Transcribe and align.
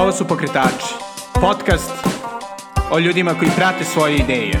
Ovo 0.00 0.12
su 0.12 0.24
Pokretači, 0.28 0.94
podcast 1.40 1.90
o 2.92 2.98
ljudima 2.98 3.34
koji 3.38 3.50
prate 3.56 3.84
svoje 3.84 4.16
ideje. 4.16 4.52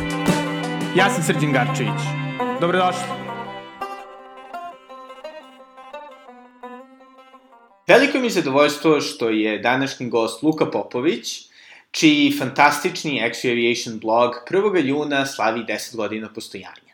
Ja 0.96 1.10
sam 1.10 1.22
Srđan 1.22 1.52
Garčević. 1.52 2.00
Dobrodošli. 2.60 3.02
Veliko 7.88 8.18
mi 8.18 8.26
je 8.26 8.30
zadovoljstvo 8.30 9.00
što 9.00 9.28
je 9.28 9.58
današnji 9.58 10.08
gost 10.08 10.42
Luka 10.42 10.66
Popović, 10.66 11.48
čiji 11.90 12.38
fantastični 12.38 13.22
Exo 13.24 13.50
Aviation 13.50 13.98
blog 13.98 14.34
1. 14.50 14.86
juna 14.86 15.26
slavi 15.26 15.60
10 15.60 15.96
godina 15.96 16.28
postojanja. 16.34 16.89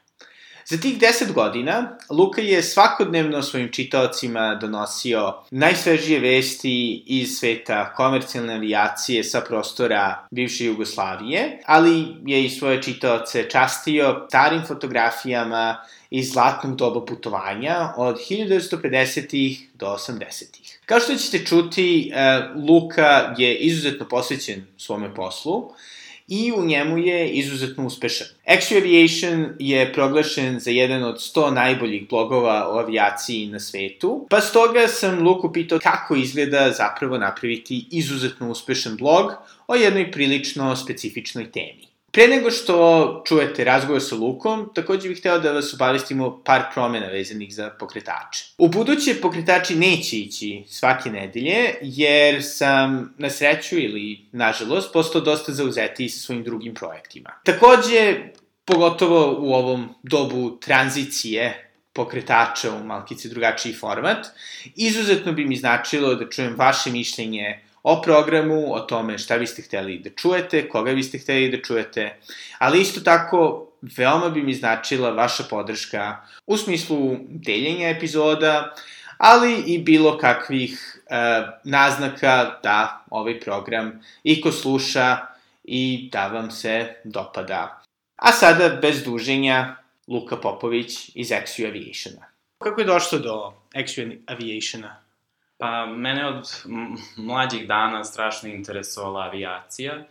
Za 0.69 0.77
tih 0.77 0.99
10 0.99 1.33
godina, 1.33 1.99
Luka 2.11 2.41
je 2.41 2.63
svakodnevno 2.63 3.43
svojim 3.43 3.73
čitaocima 3.73 4.55
donosio 4.55 5.35
najsvežije 5.51 6.21
vesti 6.21 7.03
iz 7.07 7.39
sveta 7.39 7.93
komercijalne 7.93 8.55
avijacije 8.55 9.25
sa 9.25 9.41
prostora 9.41 10.27
bivše 10.31 10.65
Jugoslavije, 10.65 11.61
ali 11.67 12.07
je 12.25 12.45
i 12.45 12.51
svoje 12.51 12.83
čitaoce 12.83 13.51
častio 13.51 14.27
starim 14.29 14.63
fotografijama 14.67 15.77
iz 16.11 16.33
zlatnog 16.33 16.77
doba 16.77 17.05
putovanja 17.05 17.93
od 17.97 18.17
1950-ih 18.31 19.69
do 19.75 19.87
80-ih. 19.87 20.81
Kao 20.87 21.01
što 21.01 21.15
ćete 21.15 21.45
čuti, 21.45 22.13
e, 22.15 22.41
Luka 22.69 23.35
je 23.39 23.57
izuzetno 23.57 24.09
posvećen 24.09 24.67
svome 24.77 25.15
poslu 25.15 25.71
i 26.29 26.53
u 26.53 26.65
njemu 26.65 26.99
je 26.99 27.31
izuzetno 27.31 27.87
uspešan. 27.87 28.27
Extra 28.47 28.77
Aviation 28.77 29.55
je 29.59 29.93
proglašen 29.93 30.61
za 30.61 30.71
jedan 30.71 31.05
od 31.05 31.17
100 31.17 31.51
najboljih 31.51 32.09
blogova 32.09 32.69
o 32.69 32.79
avijaciji 32.79 33.47
na 33.47 33.61
svetu, 33.61 34.27
pa 34.31 34.41
stoga 34.41 34.89
sam 34.89 35.23
Luku 35.23 35.53
pitao 35.53 35.79
kako 35.79 36.17
izgleda 36.17 36.73
zapravo 36.73 37.19
napraviti 37.19 37.87
izuzetno 37.91 38.51
uspešan 38.51 38.97
blog 38.97 39.33
o 39.67 39.75
jednoj 39.75 40.13
prilično 40.13 40.77
specifičnoj 40.77 41.51
temi. 41.51 41.96
Pre 42.17 42.29
nego 42.29 42.51
što 42.51 43.23
čujete 43.27 43.65
razgovor 43.65 44.03
sa 44.03 44.15
Lukom, 44.15 44.71
takođe 44.75 45.09
bih 45.09 45.19
hteo 45.19 45.39
da 45.39 45.53
vas 45.53 45.75
obavestimo 45.75 46.43
par 46.45 46.63
promena 46.75 47.07
vezanih 47.07 47.55
za 47.55 47.71
pokretače. 47.71 48.45
U 48.59 48.69
buduće 48.69 49.21
pokretači 49.21 49.75
neće 49.75 50.17
ići 50.17 50.65
svake 50.69 51.11
nedelje, 51.11 51.75
jer 51.83 52.43
sam 52.43 53.15
na 53.19 53.31
sreću 53.31 53.79
ili 53.79 54.21
nažalost 54.33 54.93
postao 54.93 55.21
dosta 55.21 55.53
zauzeti 55.53 56.09
sa 56.09 56.21
svojim 56.21 56.45
drugim 56.45 56.75
projektima. 56.75 57.31
Takođe, 57.45 58.17
pogotovo 58.65 59.37
u 59.39 59.55
ovom 59.55 59.89
dobu 60.03 60.59
tranzicije 60.61 61.71
pokretača 61.93 62.73
u 62.73 62.85
malkice 62.85 63.29
drugačiji 63.29 63.75
format, 63.75 64.27
izuzetno 64.77 65.33
bi 65.33 65.45
mi 65.45 65.57
značilo 65.57 66.15
da 66.15 66.31
čujem 66.31 66.55
vaše 66.57 66.91
mišljenje 66.91 67.66
o 67.89 68.03
programu, 68.03 68.75
o 68.75 68.81
tome 68.81 69.19
šta 69.19 69.39
biste 69.39 69.63
hteli 69.63 69.99
da 69.99 70.11
čujete, 70.11 70.69
koga 70.69 70.95
biste 70.95 71.19
hteli 71.19 71.51
da 71.51 71.63
čujete, 71.63 72.17
ali 72.59 72.81
isto 72.81 73.01
tako 73.01 73.69
veoma 73.97 74.29
bi 74.29 74.43
mi 74.43 74.55
značila 74.55 75.11
vaša 75.11 75.45
podrška 75.51 76.17
u 76.47 76.57
smislu 76.57 77.17
deljenja 77.29 77.89
epizoda, 77.89 78.75
ali 79.19 79.63
i 79.67 79.79
bilo 79.79 80.19
kakvih 80.19 81.03
e, 81.07 81.17
naznaka 81.65 82.59
da 82.63 83.05
ovaj 83.11 83.41
program 83.41 84.03
i 84.25 84.41
ko 84.41 84.53
sluša 84.53 85.17
i 85.65 86.09
da 86.13 86.27
vam 86.27 86.51
se 86.51 86.95
dopada. 87.05 87.83
A 88.17 88.33
sada, 88.33 88.69
bez 88.83 89.05
duženja, 89.05 89.77
Luka 90.09 90.37
Popović 90.37 91.11
iz 91.15 91.29
XU 91.29 91.69
Aviationa. 91.69 92.27
Kako 92.63 92.81
je 92.81 92.87
došlo 92.87 93.19
do 93.19 93.53
XU 93.75 94.19
Aviationa? 94.27 95.06
Pa, 95.59 95.87
mene 95.87 96.27
od 96.27 96.45
mlađih 97.17 97.69
dana 97.69 98.05
strašno 98.05 98.49
interesovala 98.49 99.21
avijacija 99.21 100.05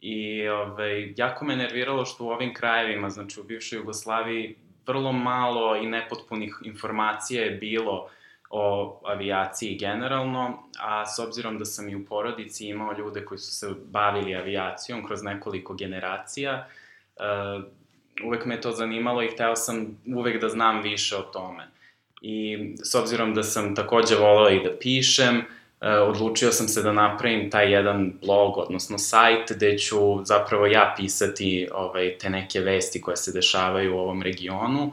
i 0.00 0.48
ovaj, 0.48 1.14
jako 1.16 1.44
me 1.44 1.56
nerviralo 1.56 2.04
što 2.04 2.24
u 2.24 2.30
ovim 2.30 2.54
krajevima, 2.54 3.10
znači 3.10 3.40
u 3.40 3.44
bivšoj 3.44 3.78
Jugoslaviji, 3.78 4.56
vrlo 4.86 5.12
malo 5.12 5.76
i 5.76 5.86
nepotpunih 5.86 6.54
informacija 6.64 7.44
je 7.44 7.50
bilo 7.50 8.08
o 8.50 9.00
avijaciji 9.04 9.78
generalno, 9.78 10.62
a 10.78 11.06
s 11.06 11.18
obzirom 11.18 11.58
da 11.58 11.64
sam 11.64 11.88
i 11.88 11.96
u 11.96 12.04
porodici 12.06 12.66
imao 12.66 12.92
ljude 12.98 13.24
koji 13.24 13.38
su 13.38 13.52
se 13.52 13.74
bavili 13.84 14.36
avijacijom 14.36 15.06
kroz 15.06 15.22
nekoliko 15.22 15.74
generacija, 15.74 16.68
uh, 17.16 17.64
uvek 18.24 18.44
me 18.46 18.60
to 18.60 18.70
zanimalo 18.70 19.22
i 19.22 19.28
hteo 19.28 19.56
sam 19.56 19.98
uvek 20.16 20.40
da 20.40 20.48
znam 20.48 20.82
više 20.82 21.16
o 21.16 21.22
tome 21.22 21.71
i 22.22 22.58
s 22.82 22.94
obzirom 22.94 23.34
da 23.34 23.42
sam 23.42 23.74
takođe 23.74 24.16
volao 24.16 24.50
i 24.50 24.62
da 24.64 24.70
pišem, 24.80 25.38
uh, 25.38 25.86
odlučio 26.08 26.52
sam 26.52 26.68
se 26.68 26.82
da 26.82 26.92
napravim 26.92 27.50
taj 27.50 27.72
jedan 27.72 28.12
blog, 28.20 28.58
odnosno 28.58 28.98
sajt, 28.98 29.52
gde 29.52 29.78
ću 29.78 30.24
zapravo 30.24 30.66
ja 30.66 30.94
pisati 30.96 31.68
ovaj, 31.72 32.18
te 32.18 32.30
neke 32.30 32.60
vesti 32.60 33.00
koje 33.00 33.16
se 33.16 33.32
dešavaju 33.32 33.96
u 33.96 33.98
ovom 33.98 34.22
regionu 34.22 34.92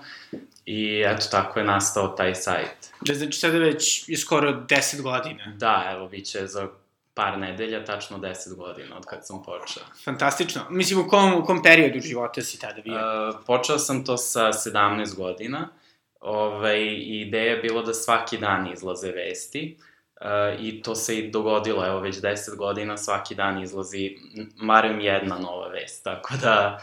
i 0.65 1.03
eto 1.05 1.25
tako 1.31 1.59
je 1.59 1.65
nastao 1.65 2.07
taj 2.07 2.35
sajt. 2.35 2.91
Da, 3.01 3.13
znači 3.13 3.39
sada 3.39 3.57
već 3.57 4.09
skoro 4.21 4.51
10 4.51 5.01
godina. 5.01 5.53
Da, 5.57 5.91
evo, 5.93 6.07
bit 6.07 6.25
će 6.25 6.47
za 6.47 6.67
par 7.13 7.37
nedelja, 7.37 7.85
tačno 7.85 8.17
10 8.17 8.55
godina 8.55 8.97
od 8.97 9.05
kad 9.05 9.27
sam 9.27 9.43
počeo. 9.43 9.83
Fantastično. 10.03 10.61
Mislim, 10.69 10.99
u 10.99 11.07
kom, 11.07 11.33
u 11.33 11.45
kom 11.45 11.63
periodu 11.63 11.99
života 11.99 12.41
si 12.41 12.59
tada 12.59 12.81
bio? 12.81 12.95
Uh, 12.95 13.35
počeo 13.47 13.77
sam 13.77 14.05
to 14.05 14.17
sa 14.17 14.51
17 14.53 15.15
godina 15.15 15.69
ovaj, 16.19 16.95
ideja 16.99 17.51
je 17.51 17.57
bilo 17.57 17.81
da 17.81 17.93
svaki 17.93 18.37
dan 18.37 18.71
izlaze 18.73 19.11
vesti 19.11 19.77
uh, 20.21 20.61
i 20.65 20.81
to 20.81 20.95
se 20.95 21.19
i 21.19 21.31
dogodilo, 21.31 21.87
evo 21.87 21.99
već 21.99 22.15
10 22.15 22.55
godina 22.55 22.97
svaki 22.97 23.35
dan 23.35 23.63
izlazi 23.63 24.15
marem 24.55 24.99
jedna 24.99 25.37
nova 25.37 25.67
vest, 25.67 26.03
tako 26.03 26.33
da 26.41 26.79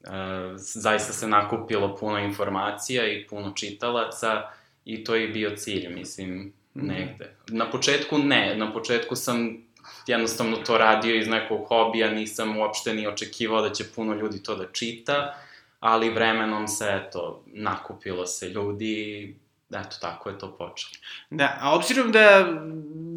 uh, 0.00 0.10
zaista 0.56 1.12
se 1.12 1.28
nakupilo 1.28 1.96
puno 1.96 2.18
informacija 2.18 3.08
i 3.12 3.26
puno 3.26 3.52
čitalaca 3.56 4.42
i 4.84 5.04
to 5.04 5.14
je 5.14 5.28
bio 5.28 5.56
cilj, 5.56 5.88
mislim, 5.94 6.52
mhm. 6.76 6.86
negde. 6.86 7.36
Na 7.48 7.70
početku 7.70 8.18
ne, 8.18 8.56
na 8.56 8.72
početku 8.72 9.16
sam 9.16 9.68
jednostavno 10.06 10.56
to 10.56 10.78
radio 10.78 11.14
iz 11.14 11.28
nekog 11.28 11.68
hobija, 11.68 12.10
nisam 12.10 12.58
uopšte 12.58 12.94
ni 12.94 13.06
očekivao 13.06 13.62
da 13.62 13.72
će 13.72 13.84
puno 13.94 14.14
ljudi 14.14 14.42
to 14.42 14.56
da 14.56 14.66
čita, 14.72 15.34
ali 15.80 16.10
vremenom 16.10 16.68
se, 16.68 17.02
eto, 17.02 17.44
nakupilo 17.46 18.26
se 18.26 18.48
ljudi 18.48 19.34
eto, 19.70 19.96
tako 20.00 20.30
je 20.30 20.38
to 20.38 20.56
počelo. 20.56 20.92
Da, 21.30 21.58
a 21.60 21.74
obzirom 21.74 22.12
da, 22.12 22.48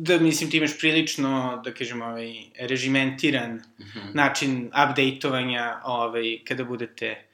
da 0.02 0.20
mislim, 0.20 0.50
ti 0.52 0.58
imaš 0.58 0.80
prilično, 0.80 1.62
da 1.64 1.74
kažem, 1.74 2.02
ovaj, 2.02 2.34
režimentiran 2.60 3.52
mm 3.52 3.84
-hmm. 3.84 4.14
način 4.14 4.66
updateovanja, 4.68 5.82
ovaj, 5.84 6.40
kada 6.48 6.64
budete 6.64 7.28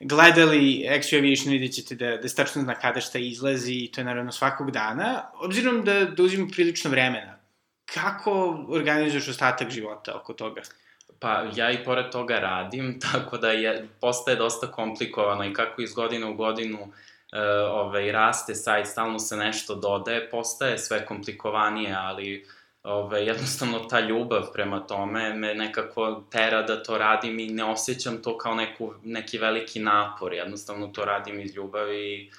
gledali 0.00 0.86
Extra 0.88 1.18
Aviation, 1.18 1.52
vidjet 1.52 1.72
ćete 1.72 1.94
da, 1.94 2.16
da 2.16 2.28
stačno 2.28 2.62
zna 2.62 2.74
kada 2.74 3.00
šta 3.00 3.18
izlazi 3.18 3.74
i 3.74 3.92
to 3.92 4.00
je 4.00 4.04
naravno 4.04 4.32
svakog 4.32 4.70
dana. 4.70 5.30
Obzirom 5.34 5.84
da, 5.84 6.04
da 6.04 6.22
uzimo 6.22 6.48
prilično 6.52 6.90
vremena, 6.90 7.38
kako 7.84 8.64
organizuješ 8.68 9.28
ostatak 9.28 9.70
života 9.70 10.16
oko 10.16 10.32
toga? 10.32 10.62
Pa 11.24 11.44
ja 11.56 11.70
i 11.70 11.84
pored 11.84 12.10
toga 12.12 12.38
radim, 12.38 12.98
tako 13.12 13.38
da 13.38 13.50
je, 13.50 13.88
postaje 14.00 14.36
dosta 14.36 14.66
komplikovano 14.66 15.44
i 15.44 15.52
kako 15.52 15.82
iz 15.82 15.94
godine 15.94 16.26
u 16.26 16.34
godinu 16.34 16.78
e, 17.32 17.40
ovaj, 17.70 18.12
raste 18.12 18.54
sajt, 18.54 18.86
stalno 18.86 19.18
se 19.18 19.36
nešto 19.36 19.74
dodaje, 19.74 20.30
postaje 20.30 20.78
sve 20.78 21.06
komplikovanije, 21.06 21.94
ali 21.98 22.46
ove, 22.82 23.24
jednostavno 23.30 23.78
ta 23.78 24.00
ljubav 24.00 24.52
prema 24.52 24.80
tome 24.80 25.34
me 25.34 25.54
nekako 25.54 26.24
tera 26.30 26.62
da 26.62 26.82
to 26.82 26.98
radim 26.98 27.38
i 27.38 27.46
ne 27.46 27.64
osjećam 27.64 28.22
to 28.22 28.38
kao 28.38 28.54
neku, 28.54 28.94
neki 29.04 29.38
veliki 29.38 29.80
napor, 29.80 30.32
jednostavno 30.32 30.86
to 30.86 31.04
radim 31.04 31.40
iz 31.40 31.56
ljubavi 31.56 32.14
i 32.14 32.30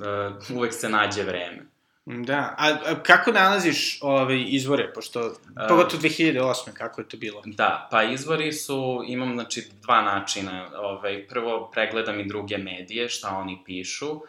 uh, 0.00 0.56
uvek 0.56 0.72
se 0.74 0.88
nađe 0.88 1.22
vreme. 1.22 1.71
Da, 2.06 2.54
a, 2.58 2.78
a 2.86 3.02
kako 3.02 3.32
nalaziš 3.32 3.98
ove 4.02 4.42
izvore, 4.42 4.92
pošto, 4.92 5.34
pogotovo 5.68 6.02
2008. 6.02 6.72
kako 6.72 7.00
je 7.00 7.08
to 7.08 7.16
bilo? 7.16 7.42
Da, 7.44 7.88
pa 7.90 8.02
izvori 8.02 8.52
su, 8.52 9.02
imam 9.06 9.34
znači 9.34 9.68
dva 9.82 10.02
načina, 10.02 10.70
ovaj, 10.76 11.26
prvo 11.28 11.70
pregledam 11.72 12.20
i 12.20 12.28
druge 12.28 12.58
medije, 12.58 13.08
šta 13.08 13.36
oni 13.36 13.62
pišu, 13.66 14.20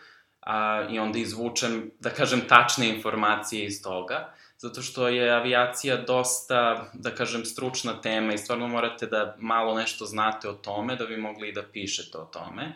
a, 0.42 0.88
i 0.92 1.00
onda 1.00 1.20
izvučem, 1.20 1.92
da 2.00 2.10
kažem, 2.10 2.42
tačne 2.48 2.90
informacije 2.90 3.66
iz 3.66 3.84
toga, 3.84 4.34
zato 4.58 4.82
što 4.82 5.08
je 5.08 5.32
avijacija 5.32 5.98
dosta, 5.98 6.90
da 6.94 7.16
kažem, 7.16 7.46
stručna 7.46 8.02
tema 8.02 8.34
i 8.34 8.38
stvarno 8.38 8.68
morate 8.68 9.06
da 9.08 9.36
malo 9.40 9.76
nešto 9.76 10.06
znate 10.06 10.50
o 10.50 10.54
tome 10.54 10.96
da 10.96 11.06
bi 11.06 11.18
mogli 11.18 11.50
i 11.50 11.54
da 11.54 11.64
pišete 11.64 12.18
o 12.18 12.26
tome 12.26 12.74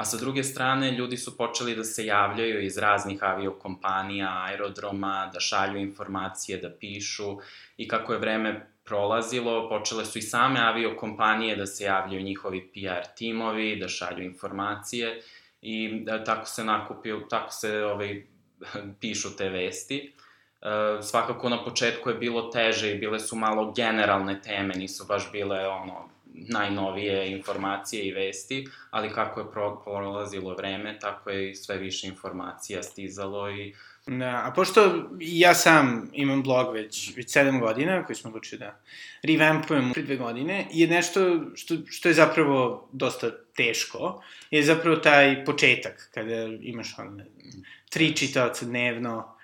a 0.00 0.04
sa 0.04 0.16
druge 0.16 0.42
strane 0.42 0.92
ljudi 0.92 1.16
su 1.16 1.36
počeli 1.36 1.74
da 1.76 1.84
se 1.84 2.06
javljaju 2.06 2.60
iz 2.64 2.78
raznih 2.78 3.22
aviokompanija, 3.22 4.44
aerodroma, 4.46 5.30
da 5.32 5.40
šalju 5.40 5.78
informacije, 5.78 6.58
da 6.58 6.70
pišu 6.70 7.36
i 7.76 7.88
kako 7.88 8.12
je 8.12 8.18
vreme 8.18 8.70
prolazilo, 8.84 9.68
počele 9.68 10.04
su 10.04 10.18
i 10.18 10.22
same 10.22 10.60
aviokompanije 10.60 11.56
da 11.56 11.66
se 11.66 11.84
javljaju 11.84 12.22
njihovi 12.22 12.70
PR 12.72 13.12
timovi, 13.16 13.76
da 13.76 13.88
šalju 13.88 14.24
informacije 14.24 15.20
i 15.62 16.00
da, 16.04 16.24
tako 16.24 16.46
se 16.46 16.64
nakupio, 16.64 17.20
tako 17.30 17.52
se 17.52 17.84
ovaj, 17.84 18.26
pišu 19.00 19.36
te 19.36 19.48
vesti. 19.48 20.12
Uh, 20.60 21.04
svakako 21.04 21.48
na 21.48 21.64
početku 21.64 22.10
je 22.10 22.14
bilo 22.14 22.42
teže 22.42 22.90
i 22.90 22.98
bile 22.98 23.20
su 23.20 23.36
malo 23.36 23.72
generalne 23.76 24.40
teme, 24.42 24.74
nisu 24.74 25.04
baš 25.08 25.32
bile 25.32 25.68
ono 25.68 26.08
najnovije 26.48 27.30
informacije 27.30 28.04
i 28.04 28.12
vesti, 28.12 28.68
ali 28.90 29.12
kako 29.12 29.40
je 29.40 29.46
prolazilo 29.84 30.54
vreme, 30.54 30.98
tako 30.98 31.30
je 31.30 31.54
sve 31.54 31.78
više 31.78 32.06
informacija 32.06 32.82
stizalo 32.82 33.50
i 33.50 33.74
Da, 34.06 34.42
a 34.46 34.52
pošto 34.56 35.08
ja 35.20 35.54
sam 35.54 36.10
imam 36.12 36.42
blog 36.42 36.74
već, 36.74 37.16
već 37.16 37.30
sedam 37.30 37.60
godina, 37.60 38.04
koji 38.06 38.16
smo 38.16 38.30
odlučili 38.30 38.58
da 38.58 38.80
revampujem 39.22 39.92
pre 39.92 40.02
dve 40.02 40.16
godine, 40.16 40.66
je 40.72 40.86
nešto 40.88 41.40
što, 41.54 41.76
što 41.88 42.08
je 42.08 42.14
zapravo 42.14 42.88
dosta 42.92 43.30
teško, 43.56 44.22
je 44.50 44.62
zapravo 44.62 44.96
taj 44.96 45.44
početak, 45.44 46.10
kada 46.14 46.48
imaš 46.62 46.98
on, 46.98 47.22
tri 47.90 48.16
čitaoca 48.16 48.66
dnevno. 48.66 49.36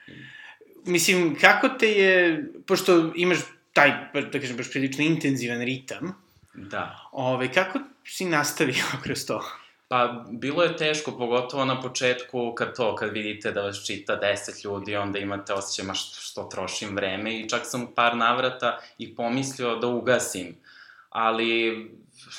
Mislim, 0.87 1.37
kako 1.41 1.69
te 1.69 1.91
je, 1.93 2.45
pošto 2.67 3.13
imaš 3.15 3.39
taj, 3.73 3.91
da 4.33 4.41
kažem, 4.41 4.57
baš 4.57 4.71
prilično 4.71 5.05
intenzivan 5.05 5.61
ritam, 5.61 6.26
Da. 6.57 7.09
ove, 7.13 7.53
kako 7.53 7.79
si 8.05 8.25
nastavio 8.25 8.85
kroz 9.03 9.27
to? 9.27 9.45
Pa, 9.89 10.25
bilo 10.31 10.63
je 10.63 10.77
teško, 10.77 11.13
pogotovo 11.13 11.65
na 11.65 11.81
početku, 11.81 12.55
kad 12.55 12.77
to, 12.77 12.95
kad 12.97 13.13
vidite 13.13 13.53
da 13.53 13.63
vas 13.63 13.87
čita 13.87 14.21
10 14.23 14.65
ljudi, 14.65 14.97
onda 14.97 15.19
imate 15.19 15.53
osjećaj, 15.53 15.85
ma 15.85 15.95
što, 15.95 16.21
što 16.21 16.43
trošim 16.43 16.97
vreme 16.97 17.41
i 17.41 17.49
čak 17.49 17.61
sam 17.65 17.87
par 17.95 18.17
navrata 18.17 18.79
i 18.99 19.15
pomislio 19.15 19.77
da 19.77 19.87
ugasim. 19.87 20.57
Ali, 21.11 21.91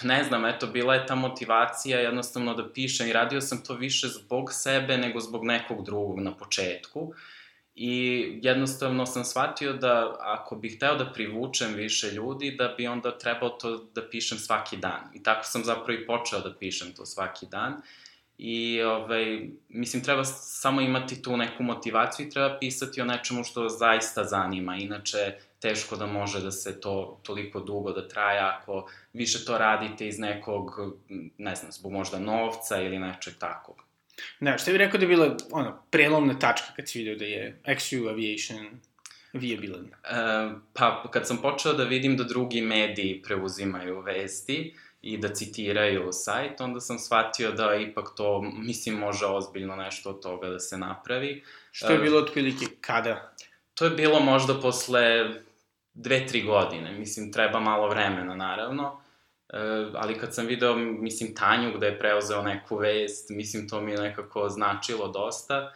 ne 0.03 0.23
znam, 0.23 0.45
eto, 0.45 0.67
bila 0.67 0.93
je 0.95 1.05
ta 1.05 1.15
motivacija 1.15 1.99
jednostavno 1.99 2.53
da 2.53 2.69
pišem 2.73 3.07
i 3.07 3.13
radio 3.13 3.41
sam 3.41 3.63
to 3.63 3.73
više 3.73 4.07
zbog 4.07 4.53
sebe 4.53 4.97
nego 4.97 5.19
zbog 5.19 5.45
nekog 5.45 5.85
drugog 5.85 6.19
na 6.19 6.37
početku. 6.37 7.13
I 7.79 8.39
jednostavno 8.41 9.05
sam 9.05 9.23
shvatio 9.23 9.73
da 9.73 10.17
ako 10.19 10.55
bih 10.55 10.75
hteo 10.75 10.95
da 10.95 11.11
privučem 11.13 11.73
više 11.73 12.11
ljudi, 12.11 12.51
da 12.51 12.67
bi 12.77 12.87
onda 12.87 13.17
trebao 13.17 13.49
to 13.49 13.77
da 13.95 14.09
pišem 14.09 14.37
svaki 14.37 14.77
dan. 14.77 15.01
I 15.13 15.23
tako 15.23 15.43
sam 15.43 15.63
zapravo 15.63 15.91
i 15.91 16.05
počeo 16.05 16.39
da 16.39 16.53
pišem 16.59 16.93
to 16.93 17.05
svaki 17.05 17.45
dan. 17.45 17.81
I, 18.37 18.81
ovaj, 18.81 19.49
mislim, 19.69 20.03
treba 20.03 20.23
samo 20.23 20.81
imati 20.81 21.21
tu 21.21 21.37
neku 21.37 21.63
motivaciju 21.63 22.27
i 22.27 22.29
treba 22.29 22.57
pisati 22.59 23.01
o 23.01 23.05
nečemu 23.05 23.43
što 23.43 23.69
zaista 23.69 24.23
zanima. 24.23 24.75
Inače, 24.75 25.35
teško 25.59 25.95
da 25.95 26.05
može 26.05 26.41
da 26.41 26.51
se 26.51 26.81
to 26.81 27.19
toliko 27.23 27.59
dugo 27.59 27.91
da 27.91 28.07
traje 28.07 28.39
ako 28.39 28.89
više 29.13 29.45
to 29.45 29.57
radite 29.57 30.07
iz 30.07 30.19
nekog, 30.19 30.71
ne 31.37 31.55
znam, 31.55 31.71
zbog 31.71 31.91
možda 31.91 32.19
novca 32.19 32.81
ili 32.81 32.99
nečeg 32.99 33.33
takvog. 33.39 33.86
Da, 34.39 34.57
što 34.57 34.71
bih 34.71 34.79
rekao 34.79 34.97
da 34.97 35.03
je 35.03 35.07
bila, 35.07 35.37
ono, 35.51 35.83
prelomna 35.89 36.39
tačka 36.39 36.67
kad 36.75 36.89
si 36.89 36.97
vidio 36.97 37.15
da 37.15 37.25
je 37.25 37.61
XU 37.65 38.09
Aviation 38.09 38.79
viabilan? 39.33 39.85
E, 39.85 39.89
pa, 40.73 41.03
kad 41.11 41.27
sam 41.27 41.37
počeo 41.37 41.73
da 41.73 41.83
vidim 41.83 42.17
da 42.17 42.23
drugi 42.23 42.61
mediji 42.61 43.21
preuzimaju 43.21 44.01
vesti 44.01 44.75
i 45.01 45.17
da 45.17 45.33
citiraju 45.33 46.09
sajt, 46.11 46.61
onda 46.61 46.79
sam 46.79 46.99
shvatio 46.99 47.51
da 47.51 47.75
ipak 47.75 48.05
to, 48.15 48.41
mislim, 48.41 48.95
može 48.95 49.25
ozbiljno 49.25 49.75
nešto 49.75 50.09
od 50.09 50.21
toga 50.21 50.49
da 50.49 50.59
se 50.59 50.77
napravi. 50.77 51.43
Što 51.71 51.91
je 51.91 51.99
bilo 51.99 52.19
otprilike 52.19 52.65
kada? 52.81 53.33
To 53.73 53.85
je 53.85 53.91
bilo 53.91 54.19
možda 54.19 54.59
posle 54.61 55.29
dve, 55.93 56.27
tri 56.27 56.41
godine. 56.41 56.91
Mislim, 56.91 57.31
treba 57.31 57.59
malo 57.59 57.89
vremena, 57.89 58.35
naravno. 58.35 59.01
E, 59.49 59.57
ali 59.93 60.19
kad 60.19 60.35
sam 60.35 60.45
video, 60.45 60.75
mislim, 60.75 61.35
Tanju 61.35 61.77
gde 61.77 61.87
je 61.87 61.99
preuzeo 61.99 62.41
neku 62.41 62.77
vest, 62.77 63.29
mislim, 63.29 63.69
to 63.69 63.81
mi 63.81 63.91
je 63.91 63.97
nekako 63.97 64.49
značilo 64.49 65.07
dosta. 65.07 65.71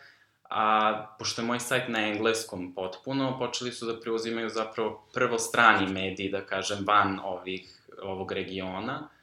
A 0.49 1.15
pošto 1.19 1.41
je 1.41 1.45
moj 1.45 1.59
sajt 1.59 1.87
na 1.87 2.07
engleskom 2.07 2.73
potpuno, 2.75 3.39
počeli 3.39 3.71
su 3.71 3.85
da 3.85 3.99
preuzimaju 3.99 4.49
zapravo 4.49 5.07
prvo 5.13 5.37
strani 5.39 5.93
mediji, 5.93 6.29
da 6.29 6.45
kažem, 6.45 6.77
van 6.87 7.19
ovih, 7.23 7.89
ovog 8.01 8.31
regiona. 8.31 8.99
Uh, 9.01 9.20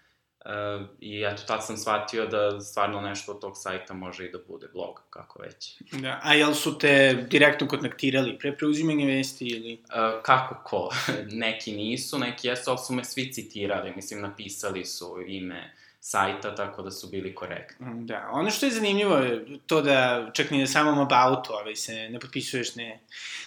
I 1.00 1.24
eto, 1.24 1.42
tad 1.46 1.66
sam 1.66 1.76
shvatio 1.76 2.26
da 2.26 2.60
stvarno 2.60 3.00
nešto 3.00 3.32
od 3.32 3.40
tog 3.40 3.52
sajta 3.56 3.94
može 3.94 4.26
i 4.26 4.30
da 4.30 4.38
bude 4.48 4.68
blog, 4.72 5.02
kako 5.10 5.42
već. 5.42 5.76
Da, 5.92 6.20
a 6.22 6.34
jel 6.34 6.54
su 6.54 6.78
te 6.78 7.26
direktno 7.30 7.68
kontaktirali 7.68 8.38
pre 8.38 8.56
preuzimanja 8.56 9.06
vesti 9.06 9.46
ili? 9.46 9.72
Uh, 9.72 10.22
kako 10.22 10.54
ko? 10.64 10.90
neki 11.46 11.72
nisu, 11.72 12.18
neki 12.18 12.48
jesu, 12.48 12.70
ali 12.70 12.78
su 12.78 12.92
me 12.92 13.04
svi 13.04 13.32
citirali, 13.32 13.92
mislim, 13.96 14.20
napisali 14.20 14.84
su 14.84 15.24
ime 15.26 15.74
sajta, 16.00 16.54
tako 16.54 16.82
da 16.82 16.90
su 16.90 17.08
bili 17.08 17.34
korektni. 17.34 17.86
Da, 18.06 18.28
ono 18.32 18.50
što 18.50 18.66
je 18.66 18.72
zanimljivo 18.72 19.16
je 19.16 19.58
to 19.66 19.82
da 19.82 20.30
čak 20.32 20.50
ni 20.50 20.58
na 20.58 20.66
samom 20.66 20.98
aboutu 20.98 21.52
ovaj, 21.52 21.76
se 21.76 22.08
ne 22.08 22.20
potpisuješ, 22.20 22.74
ne, 22.74 23.00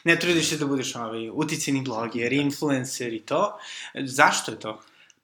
ne 0.04 0.20
trudiš 0.20 0.50
se 0.50 0.58
da 0.58 0.66
budeš 0.66 0.96
ovaj, 0.96 1.30
uticeni 1.30 1.82
bloger, 1.82 2.34
influencer 2.34 3.14
i 3.14 3.20
to. 3.20 3.58
Zašto 3.96 4.52
je 4.52 4.60
to? 4.60 4.82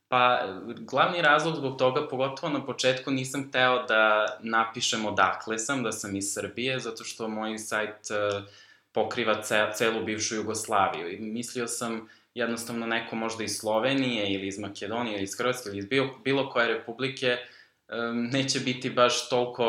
Pa, 0.09 0.42
glavni 0.80 1.21
razlog 1.21 1.56
zbog 1.56 1.77
toga, 1.77 2.07
pogotovo 2.07 2.54
na 2.54 2.65
početku, 2.65 3.12
nisam 3.12 3.48
hteo 3.50 3.83
da 3.83 4.25
napišem 4.39 5.06
odakle 5.06 5.59
sam, 5.59 5.83
da 5.83 5.92
sam 5.92 6.15
iz 6.15 6.33
Srbije, 6.33 6.80
zato 6.80 7.04
što 7.04 7.27
moj 7.27 7.57
sajt 7.57 8.07
uh, 8.12 8.44
pokriva 8.92 9.42
ce, 9.42 9.65
celu 9.75 10.06
bivšu 10.06 10.36
Jugoslaviju. 10.36 11.12
I 11.12 11.19
mislio 11.19 11.68
sam 11.68 12.07
jednostavno 12.33 12.86
neko 12.86 13.15
možda 13.15 13.44
iz 13.44 13.57
Slovenije 13.57 14.33
ili 14.33 14.48
iz 14.48 14.59
Makedonije 14.59 15.15
ili 15.15 15.24
iz 15.24 15.38
Hrvatske 15.38 15.69
ili 15.69 15.77
iz 15.77 15.86
bilo, 15.86 16.09
bilo 16.24 16.50
koje 16.50 16.68
republike 16.68 17.38
um, 17.38 18.25
neće 18.25 18.59
biti 18.59 18.89
baš 18.89 19.30
toliko 19.30 19.63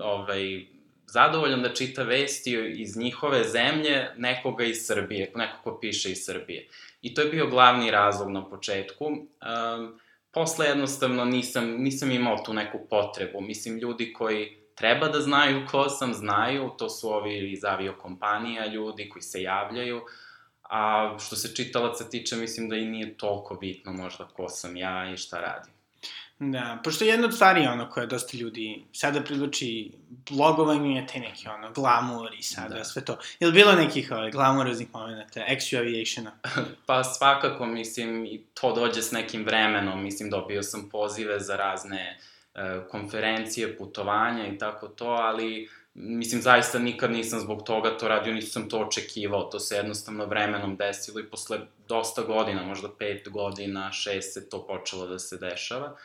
ovaj, 0.00 0.66
zadovoljan 1.06 1.62
da 1.62 1.74
čita 1.74 2.02
vesti 2.02 2.52
iz 2.76 2.96
njihove 2.96 3.44
zemlje 3.44 4.10
nekoga 4.16 4.64
iz 4.64 4.86
Srbije, 4.86 5.32
neko 5.34 5.56
ko 5.64 5.78
piše 5.80 6.10
iz 6.10 6.24
Srbije. 6.24 6.68
I 7.02 7.14
to 7.14 7.20
je 7.20 7.28
bio 7.28 7.46
glavni 7.46 7.90
razlog 7.90 8.30
na 8.30 8.48
početku. 8.48 9.06
Um, 9.06 9.98
posle 10.32 10.66
jednostavno 10.66 11.24
nisam, 11.24 11.70
nisam 11.70 12.10
imao 12.10 12.42
tu 12.44 12.52
neku 12.52 12.78
potrebu. 12.90 13.40
Mislim, 13.40 13.78
ljudi 13.78 14.12
koji 14.12 14.58
treba 14.74 15.08
da 15.08 15.20
znaju 15.20 15.66
ko 15.70 15.88
sam, 15.88 16.14
znaju, 16.14 16.70
to 16.78 16.90
su 16.90 17.08
ovi 17.08 17.52
iz 17.52 17.64
aviokompanija, 17.64 18.66
ljudi 18.66 19.08
koji 19.08 19.22
se 19.22 19.42
javljaju, 19.42 20.00
a 20.62 21.16
što 21.20 21.36
se 21.36 21.54
čitalaca 21.54 22.04
tiče, 22.10 22.36
mislim 22.36 22.68
da 22.68 22.76
i 22.76 22.86
nije 22.86 23.16
toliko 23.16 23.54
bitno 23.54 23.92
možda 23.92 24.28
ko 24.28 24.48
sam 24.48 24.76
ja 24.76 25.12
i 25.12 25.16
šta 25.16 25.40
radim. 25.40 25.73
Da, 26.38 26.78
pošto 26.84 27.04
jedna 27.04 27.26
od 27.26 27.34
stvari, 27.34 27.66
ono, 27.66 27.90
koja 27.90 28.06
dosta 28.06 28.36
ljudi 28.36 28.84
sada 28.92 29.20
priluči 29.20 29.92
blogovanje 30.30 30.96
je 30.96 31.06
te 31.06 31.18
neki, 31.18 31.48
ono, 31.48 31.72
glamur 31.72 32.30
i 32.38 32.42
sada 32.42 32.74
da. 32.74 32.84
sve 32.84 33.04
to. 33.04 33.18
Je 33.40 33.46
li 33.46 33.52
bilo 33.52 33.72
nekih 33.72 34.12
ovaj, 34.12 34.30
glamuroznih 34.30 34.88
momenta, 34.92 35.40
XU 35.40 35.78
Aviationa? 35.78 36.32
pa 36.86 37.04
svakako, 37.04 37.66
mislim, 37.66 38.26
i 38.26 38.44
to 38.54 38.72
dođe 38.72 39.02
s 39.02 39.12
nekim 39.12 39.44
vremenom, 39.44 40.02
mislim, 40.02 40.30
dobio 40.30 40.62
sam 40.62 40.88
pozive 40.92 41.40
za 41.40 41.56
razne 41.56 42.18
e, 42.54 42.80
konferencije, 42.90 43.76
putovanja 43.76 44.46
i 44.46 44.58
tako 44.58 44.88
to, 44.88 45.06
ali 45.06 45.68
mislim, 45.94 46.42
zaista 46.42 46.78
nikad 46.78 47.12
nisam 47.12 47.40
zbog 47.40 47.62
toga 47.62 47.98
to 47.98 48.08
radio, 48.08 48.34
nisam 48.34 48.68
to 48.68 48.78
očekivao, 48.78 49.42
to 49.42 49.60
se 49.60 49.76
jednostavno 49.76 50.26
vremenom 50.26 50.76
desilo 50.76 51.20
i 51.20 51.30
posle 51.30 51.58
dosta 51.88 52.22
godina, 52.22 52.62
možda 52.62 52.88
pet 52.98 53.28
godina, 53.28 53.92
šest 53.92 54.34
se 54.34 54.48
to 54.48 54.66
počelo 54.66 55.06
da 55.06 55.18
se 55.18 55.36
dešava 55.36 55.96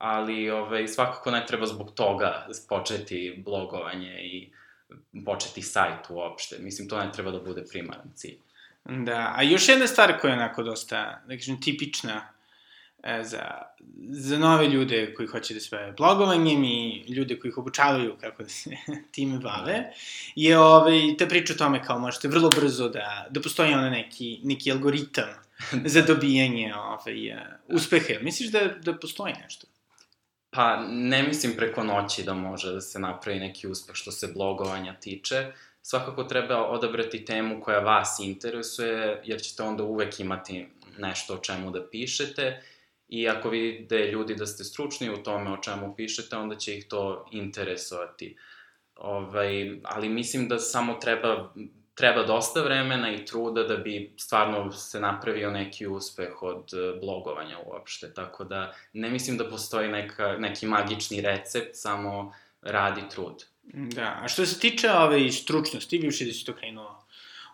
ali 0.00 0.50
ovaj, 0.50 0.88
svakako 0.88 1.30
ne 1.30 1.46
treba 1.46 1.66
zbog 1.66 1.90
toga 1.94 2.46
početi 2.68 3.42
blogovanje 3.44 4.18
i 4.22 4.52
početi 5.24 5.62
sajt 5.62 6.06
uopšte. 6.08 6.56
Mislim, 6.58 6.88
to 6.88 6.98
ne 6.98 7.12
treba 7.12 7.30
da 7.30 7.38
bude 7.38 7.64
primaran 7.70 8.10
cilj. 8.14 8.38
Da, 8.84 9.34
a 9.36 9.42
još 9.42 9.68
jedna 9.68 9.86
stvar 9.86 10.20
koja 10.20 10.30
je 10.30 10.38
onako 10.38 10.62
dosta, 10.62 11.20
da 11.26 11.36
kažem, 11.36 11.60
tipična 11.60 12.28
za, 13.22 13.62
za 14.08 14.38
nove 14.38 14.68
ljude 14.68 15.14
koji 15.14 15.28
hoće 15.28 15.54
da 15.54 15.60
se 15.60 15.76
bave 15.76 15.92
blogovanjem 15.92 16.64
i 16.64 17.04
ljude 17.08 17.38
koji 17.38 17.48
ih 17.48 17.58
obučavaju 17.58 18.16
kako 18.20 18.42
da 18.42 18.48
se 18.48 18.70
time 19.12 19.38
bave, 19.38 19.92
je 20.36 20.58
ovaj, 20.58 21.00
ta 21.18 21.26
priča 21.26 21.52
o 21.52 21.56
tome 21.56 21.84
kao 21.84 21.98
možete 21.98 22.28
vrlo 22.28 22.48
brzo 22.48 22.88
da, 22.88 23.26
da 23.30 23.40
postoji 23.40 23.72
ona 23.72 23.90
neki, 23.90 24.40
neki 24.42 24.72
algoritam 24.72 25.28
za 25.92 26.02
dobijanje 26.02 26.74
ovaj, 26.74 27.36
uspeha. 27.68 28.20
Misliš 28.22 28.50
da, 28.50 28.60
da 28.82 28.98
postoji 28.98 29.34
nešto? 29.42 29.66
Pa, 30.50 30.84
ne 30.88 31.22
mislim 31.22 31.56
preko 31.56 31.84
noći 31.84 32.22
da 32.22 32.34
može 32.34 32.72
da 32.72 32.80
se 32.80 32.98
napravi 32.98 33.38
neki 33.38 33.68
uspeh 33.68 33.94
što 33.94 34.12
se 34.12 34.32
blogovanja 34.34 34.94
tiče. 34.94 35.52
Svakako 35.82 36.24
treba 36.24 36.66
odabrati 36.66 37.24
temu 37.24 37.60
koja 37.62 37.78
vas 37.78 38.18
interesuje, 38.22 39.22
jer 39.24 39.40
ćete 39.40 39.62
onda 39.62 39.82
uvek 39.82 40.20
imati 40.20 40.66
nešto 40.98 41.34
o 41.34 41.38
čemu 41.38 41.70
da 41.70 41.88
pišete 41.90 42.62
i 43.10 43.28
ako 43.28 43.48
vidite 43.48 43.98
ljudi 43.98 44.34
da 44.34 44.46
ste 44.46 44.64
stručni 44.64 45.10
u 45.10 45.22
tome 45.22 45.52
o 45.52 45.56
čemu 45.56 45.94
pišete, 45.96 46.36
onda 46.36 46.56
će 46.56 46.76
ih 46.76 46.86
to 46.88 47.26
interesovati. 47.32 48.36
Ovaj, 48.96 49.78
ali 49.84 50.08
mislim 50.08 50.48
da 50.48 50.58
samo 50.58 50.94
treba 50.94 51.52
treba 52.00 52.22
dosta 52.22 52.62
vremena 52.62 53.12
i 53.12 53.24
truda 53.24 53.62
da 53.62 53.76
bi 53.76 54.14
stvarno 54.16 54.72
se 54.72 55.00
napravio 55.00 55.50
neki 55.50 55.86
uspeh 55.86 56.42
od 56.42 56.74
e, 56.74 57.00
blogovanja 57.00 57.58
uopšte, 57.66 58.14
tako 58.14 58.44
da 58.44 58.72
ne 58.92 59.10
mislim 59.10 59.36
da 59.36 59.48
postoji 59.48 59.88
neka, 59.88 60.36
neki 60.38 60.66
magični 60.66 61.20
recept, 61.20 61.70
samo 61.72 62.34
radi 62.62 63.02
trud. 63.10 63.44
Da, 63.72 64.20
a 64.22 64.28
što 64.28 64.46
se 64.46 64.60
tiče 64.60 64.90
ove 64.90 65.32
stručnosti, 65.32 65.98
bivši 65.98 66.26
da 66.26 66.32
si 66.32 66.44
to 66.44 66.54
krenuo 66.54 67.04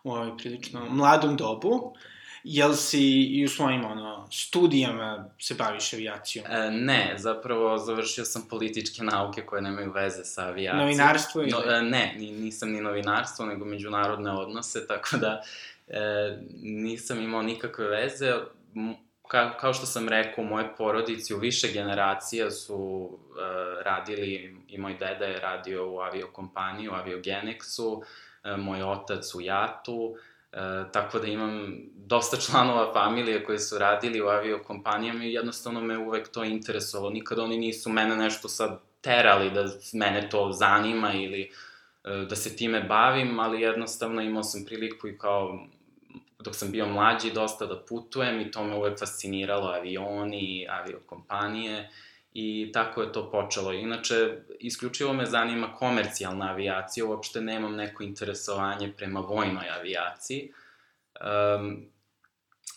u 0.05 0.13
ovoj 0.13 0.39
prilično 0.39 0.87
mladom 0.91 1.37
dobu. 1.37 1.95
Jel 2.49 2.75
si 2.75 3.01
i 3.23 3.45
u 3.45 3.49
svojim 3.49 3.85
ono, 3.85 4.29
studijama 4.31 5.31
se 5.39 5.55
baviš 5.55 5.93
avijacijom? 5.93 6.47
E, 6.49 6.71
ne, 6.71 7.15
zapravo 7.17 7.79
završio 7.79 8.25
sam 8.25 8.47
političke 8.51 9.03
nauke 9.03 9.43
koje 9.43 9.63
nemaju 9.63 9.93
veze 9.93 10.25
sa 10.25 10.47
avijacijom. 10.47 10.83
Novinarstvo 10.83 11.43
ili? 11.43 11.51
No, 11.51 11.73
e, 11.73 11.83
ne, 11.83 12.15
nisam 12.19 12.71
ni 12.71 12.81
novinarstvo, 12.81 13.47
nego 13.47 13.65
međunarodne 13.65 14.31
odnose, 14.31 14.87
tako 14.87 15.17
da 15.17 15.43
e, 15.89 16.39
nisam 16.63 17.23
imao 17.23 17.43
nikakve 17.43 17.89
veze. 17.89 18.33
Ka, 19.29 19.57
kao 19.57 19.75
što 19.75 19.87
sam 19.87 20.09
rekao, 20.09 20.45
u 20.45 20.47
moje 20.47 20.77
porodici 20.79 21.35
u 21.35 21.39
više 21.39 21.69
generacija 21.73 22.51
su 22.51 23.11
e, 23.11 23.85
radili, 23.85 24.57
i 24.69 24.79
moj 24.79 24.93
deda 24.93 25.25
je 25.25 25.41
radio 25.41 25.91
u 25.91 26.01
aviokompaniji, 26.01 26.89
u 26.89 26.93
Aviogenexu, 26.93 28.03
e, 28.45 28.57
moj 28.57 28.83
otac 28.83 29.35
u 29.35 29.41
JAT-u, 29.41 30.17
E, 30.17 30.36
tako 30.93 31.19
da 31.19 31.27
imam 31.27 31.77
dosta 31.95 32.37
članova 32.37 32.93
familije 32.93 33.45
koji 33.45 33.59
su 33.59 33.79
radili 33.79 34.21
u 34.23 34.27
aviokompanijama 34.27 35.25
i 35.25 35.33
jednostavno 35.33 35.81
me 35.81 35.99
uvek 35.99 36.29
to 36.29 36.45
interesovalo. 36.45 37.11
Nikad 37.11 37.39
oni 37.39 37.59
nisu 37.59 37.91
mene 37.91 38.17
nešto 38.17 38.49
sad 38.49 38.81
terali 39.01 39.51
da 39.51 39.65
mene 39.93 40.29
to 40.31 40.53
zanima 40.53 41.13
ili 41.13 41.51
e, 42.05 42.27
da 42.29 42.37
se 42.37 42.57
time 42.57 42.81
bavim, 42.81 43.41
ali 43.41 43.61
jednostavno 43.61 44.23
imao 44.23 44.43
sam 44.43 44.65
priliku 44.65 45.09
i 45.09 45.19
kao 45.19 45.67
dok 46.39 46.55
sam 46.55 46.71
bio 46.71 46.87
mlađi 46.87 47.31
dosta 47.31 47.67
da 47.67 47.85
putujem 47.89 48.41
i 48.41 48.51
to 48.51 48.65
me 48.65 48.75
uvek 48.75 48.99
fasciniralo, 48.99 49.67
avioni, 49.69 50.67
aviokompanije 50.71 51.91
i 52.39 52.73
tako 52.73 53.03
je 53.03 53.13
to 53.13 53.31
počelo. 53.31 53.73
Inače, 53.73 54.39
isključivo 54.61 55.13
me 55.13 55.27
zanima 55.27 55.75
komercijalna 55.75 56.51
avijacija, 56.51 57.07
uopšte 57.07 57.41
nemam 57.41 57.77
neko 57.77 58.03
interesovanje 58.03 58.93
prema 58.97 59.21
vojnoj 59.21 59.69
avijaciji. 59.79 60.53
Um, 61.21 61.87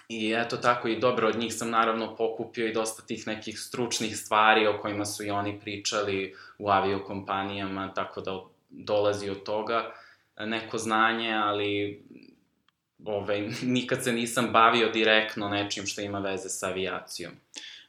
I 0.09 0.33
eto 0.37 0.57
tako 0.57 0.87
i 0.87 0.99
dobro, 0.99 1.27
od 1.27 1.39
njih 1.39 1.53
sam 1.53 1.69
naravno 1.69 2.15
pokupio 2.15 2.67
i 2.67 2.73
dosta 2.73 3.03
tih 3.03 3.27
nekih 3.27 3.59
stručnih 3.59 4.17
stvari 4.17 4.67
o 4.67 4.77
kojima 4.81 5.05
su 5.05 5.25
i 5.25 5.29
oni 5.29 5.59
pričali 5.59 6.35
u 6.57 6.69
aviokompanijama, 6.69 7.93
tako 7.93 8.21
da 8.21 8.39
dolazi 8.69 9.29
od 9.29 9.43
toga 9.43 9.91
neko 10.39 10.77
znanje, 10.77 11.33
ali 11.33 12.03
ovaj, 13.05 13.49
nikad 13.61 14.03
se 14.03 14.13
nisam 14.13 14.49
bavio 14.51 14.89
direktno 14.89 15.49
nečim 15.49 15.85
što 15.85 16.01
ima 16.01 16.19
veze 16.19 16.49
sa 16.49 16.67
avijacijom. 16.67 17.31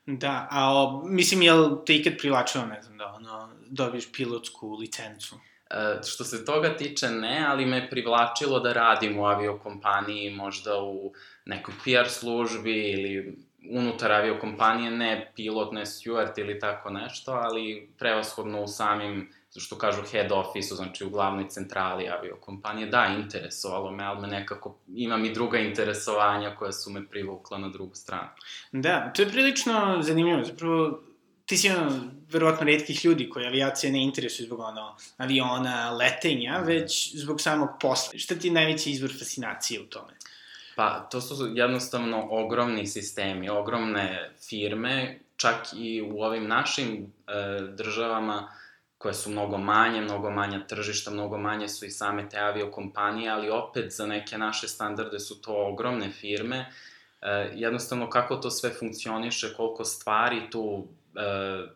Da, 0.07 0.49
a 0.51 0.75
o, 0.75 1.03
mislim, 1.05 1.43
jel 1.43 1.77
te 1.87 1.95
ikad 1.95 2.13
privlačilo, 2.19 2.67
ne 2.67 2.83
znam, 2.83 2.99
da 2.99 3.07
ono, 3.07 3.49
dobiješ 3.67 4.13
pilotsku 4.13 4.75
licencu? 4.75 5.37
E, 5.71 6.01
što 6.07 6.25
se 6.25 6.45
toga 6.45 6.77
tiče, 6.77 7.09
ne, 7.09 7.45
ali 7.49 7.67
me 7.67 7.91
privlačilo 7.91 8.61
da 8.61 8.73
radim 8.73 9.19
u 9.19 9.27
aviokompaniji, 9.27 10.31
možda 10.31 10.83
u 10.83 11.13
nekoj 11.45 11.75
PR 11.85 12.09
službi 12.09 12.91
ili 12.91 13.37
unutar 13.71 14.13
aviokompanije, 14.13 14.91
ne 14.91 15.33
pilot, 15.37 15.73
ne 15.73 15.87
steward 15.87 16.39
ili 16.39 16.59
tako 16.59 16.91
nešto, 16.91 17.33
ali 17.33 17.89
prevashodno 17.99 18.63
u 18.63 18.67
samim 18.67 19.29
što 19.57 19.79
kažu 19.79 20.03
head 20.03 20.33
office 20.33 20.75
znači 20.75 21.05
u 21.05 21.11
glavnoj 21.11 21.49
centrali 21.49 22.09
aviokompanije, 22.09 22.87
da, 22.87 23.17
interesovalo 23.19 23.91
me, 23.91 24.05
ali 24.05 24.21
me 24.21 24.29
nekako, 24.29 24.79
imam 24.95 25.25
i 25.25 25.33
druga 25.33 25.59
interesovanja 25.59 26.57
koja 26.57 26.73
su 26.73 26.91
me 26.91 27.09
privukla 27.09 27.59
na 27.59 27.69
drugu 27.69 27.95
stranu. 27.95 28.29
Da, 28.73 29.13
to 29.17 29.23
je 29.23 29.29
prilično 29.29 29.99
zanimljivo, 30.03 30.45
zapravo 30.45 31.01
ti 31.47 31.57
si 31.57 31.67
jedan 31.67 32.11
verovatno 32.33 32.67
redkih 32.67 33.05
ljudi 33.05 33.31
koji 33.31 33.47
avijacije 33.47 33.93
ne 33.93 34.03
interesuju 34.03 34.47
zbog 34.47 34.61
ono, 34.61 34.97
aviona, 35.17 35.91
letenja, 35.91 36.61
mm. 36.61 36.67
već 36.67 37.17
zbog 37.17 37.41
samog 37.41 37.69
posla. 37.81 38.19
Šta 38.19 38.35
ti 38.35 38.49
je 38.49 38.53
najveći 38.53 38.91
izvor 38.91 39.11
fascinacije 39.19 39.81
u 39.81 39.85
tome? 39.85 40.13
Pa, 40.77 41.09
to 41.11 41.21
su 41.21 41.53
jednostavno 41.55 42.29
ogromni 42.31 42.87
sistemi, 42.87 43.49
ogromne 43.49 44.31
firme, 44.49 45.19
čak 45.37 45.57
i 45.77 46.03
u 46.03 46.23
ovim 46.23 46.49
našim 46.49 47.13
e, 47.27 47.33
državama, 47.77 48.53
koje 49.01 49.15
su 49.15 49.31
mnogo 49.31 49.59
manje, 49.59 50.01
mnogo 50.01 50.31
manja 50.31 50.67
tržišta, 50.67 51.11
mnogo 51.11 51.39
manje 51.39 51.69
su 51.69 51.87
i 51.87 51.91
same 51.91 52.29
te 52.29 52.39
aviokompanije, 52.39 53.31
ali 53.31 53.51
opet 53.51 53.93
za 53.93 54.07
neke 54.07 54.39
naše 54.39 54.69
standarde 54.69 55.19
su 55.19 55.43
to 55.43 55.67
ogromne 55.69 56.11
firme. 56.11 56.73
E, 57.23 57.51
jednostavno 57.55 58.11
kako 58.11 58.37
to 58.37 58.51
sve 58.51 58.71
funkcioniše, 58.71 59.55
koliko 59.57 59.85
stvari 59.85 60.51
tu, 60.51 60.89
e, 61.17 61.67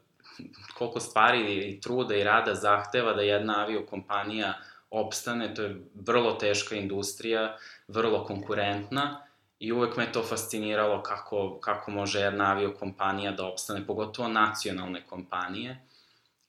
koliko 0.78 1.00
stvari 1.00 1.68
i 1.68 1.80
truda 1.80 2.14
i 2.14 2.24
rada 2.24 2.54
zahteva 2.54 3.12
da 3.12 3.22
jedna 3.22 3.60
aviokompanija 3.62 4.54
opstane, 4.90 5.54
to 5.54 5.62
je 5.62 5.80
vrlo 5.94 6.32
teška 6.32 6.76
industrija, 6.76 7.56
vrlo 7.88 8.24
konkurentna 8.24 9.26
i 9.58 9.72
uvek 9.72 9.96
me 9.96 10.12
to 10.12 10.22
fasciniralo 10.22 11.02
kako, 11.02 11.58
kako 11.60 11.90
može 11.90 12.20
jedna 12.20 12.50
aviokompanija 12.50 13.32
da 13.32 13.46
opstane, 13.46 13.86
pogotovo 13.86 14.28
nacionalne 14.28 15.06
kompanije. 15.06 15.80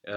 E, 0.06 0.12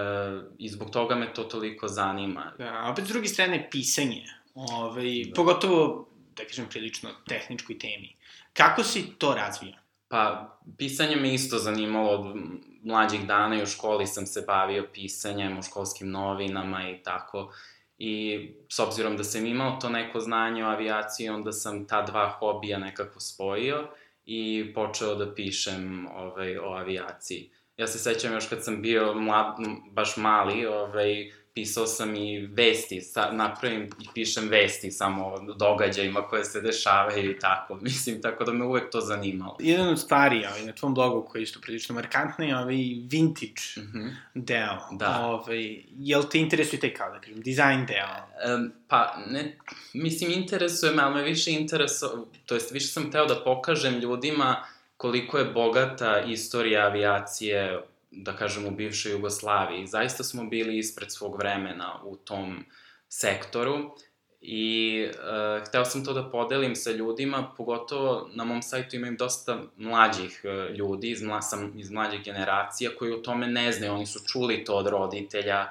I 0.57 0.69
zbog 0.69 0.89
toga 0.89 1.15
me 1.15 1.33
to 1.33 1.43
toliko 1.43 1.87
zanima. 1.87 2.53
Da, 2.57 2.65
a 2.65 2.91
opet 2.91 3.05
s 3.05 3.07
druge 3.07 3.27
strane, 3.27 3.67
pisanje. 3.71 4.23
Ovaj, 4.55 5.23
da. 5.25 5.35
Pogotovo, 5.35 6.09
da 6.35 6.45
kažem, 6.45 6.65
prilično 6.69 7.09
tehničkoj 7.27 7.79
temi. 7.79 8.15
Kako 8.53 8.83
si 8.83 9.05
to 9.17 9.33
razvio? 9.33 9.73
Pa, 10.07 10.57
pisanje 10.77 11.15
me 11.15 11.33
isto 11.33 11.57
zanimalo 11.57 12.09
od 12.09 12.35
mlađih 12.83 13.27
dana 13.27 13.59
i 13.59 13.63
u 13.63 13.65
školi 13.65 14.07
sam 14.07 14.25
se 14.25 14.43
bavio 14.47 14.87
pisanjem, 14.93 15.59
u 15.59 15.61
školskim 15.61 16.11
novinama 16.11 16.89
i 16.89 17.03
tako. 17.03 17.53
I 17.97 18.39
s 18.69 18.79
obzirom 18.79 19.17
da 19.17 19.23
sam 19.23 19.45
imao 19.45 19.77
to 19.81 19.89
neko 19.89 20.19
znanje 20.19 20.65
o 20.65 20.67
avijaciji, 20.67 21.29
onda 21.29 21.51
sam 21.51 21.87
ta 21.87 22.01
dva 22.01 22.29
hobija 22.29 22.79
nekako 22.79 23.19
spojio 23.19 23.87
i 24.25 24.71
počeo 24.75 25.15
da 25.15 25.33
pišem 25.35 26.07
ovaj, 26.07 26.57
o 26.57 26.73
avijaciji. 26.73 27.51
Ja 27.79 27.87
se 27.87 27.99
sećam 27.99 28.33
još 28.33 28.47
kad 28.47 28.63
sam 28.63 28.81
bio 28.81 29.13
mlad, 29.13 29.55
baš 29.91 30.17
mali, 30.17 30.65
ovaj, 30.65 31.31
pisao 31.53 31.87
sam 31.87 32.15
i 32.15 32.47
vesti, 32.47 33.01
sa, 33.01 33.31
napravim 33.31 33.83
i 33.83 34.07
pišem 34.13 34.49
vesti 34.49 34.91
samo 34.91 35.27
o 35.27 35.53
događajima 35.53 36.21
koje 36.27 36.45
se 36.45 36.61
dešavaju 36.61 37.31
i 37.31 37.39
tako. 37.39 37.75
Mislim, 37.81 38.21
tako 38.21 38.43
da 38.43 38.53
me 38.53 38.65
uvek 38.65 38.91
to 38.91 39.01
zanimalo. 39.01 39.57
Jedan 39.59 39.87
od 39.87 39.99
stvari 39.99 40.45
ovaj, 40.45 40.65
na 40.65 40.73
tvom 40.73 40.93
blogu 40.93 41.27
koji 41.29 41.41
je 41.41 41.43
isto 41.43 41.59
prilično 41.61 41.95
markantno 41.95 42.45
je 42.45 42.57
ovaj 42.57 42.75
vintage 43.09 43.61
mm 43.77 43.81
-hmm. 43.81 44.11
deo. 44.33 44.77
Da. 44.91 45.25
Ovaj, 45.25 45.83
jel 45.97 46.23
te 46.31 46.39
interesuje 46.39 46.79
taj 46.79 46.93
kao 46.93 47.11
da 47.11 47.19
kažem, 47.19 47.41
dizajn 47.41 47.85
deo? 47.85 48.55
Um, 48.55 48.71
pa, 48.87 49.17
ne, 49.27 49.57
mislim, 49.93 50.31
interesuje 50.31 50.91
me, 50.91 51.03
ali 51.03 51.15
me 51.15 51.23
više 51.23 51.51
interesuje, 51.51 52.11
to 52.45 52.53
jest 52.55 52.71
više 52.71 52.87
sam 52.87 53.11
teo 53.11 53.25
da 53.25 53.43
pokažem 53.43 53.99
ljudima 53.99 54.63
koliko 54.99 55.37
je 55.37 55.45
bogata 55.45 56.21
istorija 56.21 56.85
avijacije, 56.85 57.81
da 58.11 58.35
kažem, 58.35 58.65
u 58.67 58.71
bivšoj 58.71 59.11
Jugoslaviji. 59.11 59.87
Zaista 59.87 60.23
smo 60.23 60.43
bili 60.43 60.77
ispred 60.77 61.11
svog 61.11 61.37
vremena 61.37 62.01
u 62.03 62.15
tom 62.15 62.65
sektoru 63.09 63.95
i 64.41 65.05
uh, 65.07 65.67
hteo 65.67 65.85
sam 65.85 66.05
to 66.05 66.13
da 66.13 66.29
podelim 66.31 66.75
sa 66.75 66.91
ljudima, 66.91 67.51
pogotovo 67.57 68.29
na 68.33 68.43
mom 68.43 68.61
sajtu 68.61 68.95
imam 68.95 69.15
dosta 69.17 69.61
mlađih 69.77 70.41
uh, 70.43 70.75
ljudi 70.75 71.11
iz, 71.11 71.23
mla, 71.23 71.41
sam, 71.41 71.73
iz 71.77 71.91
mlađih 71.91 72.23
generacija 72.23 72.91
koji 72.99 73.13
o 73.13 73.21
tome 73.21 73.47
ne 73.47 73.71
znaju, 73.71 73.93
oni 73.93 74.05
su 74.05 74.19
čuli 74.27 74.63
to 74.63 74.75
od 74.75 74.87
roditelja, 74.87 75.67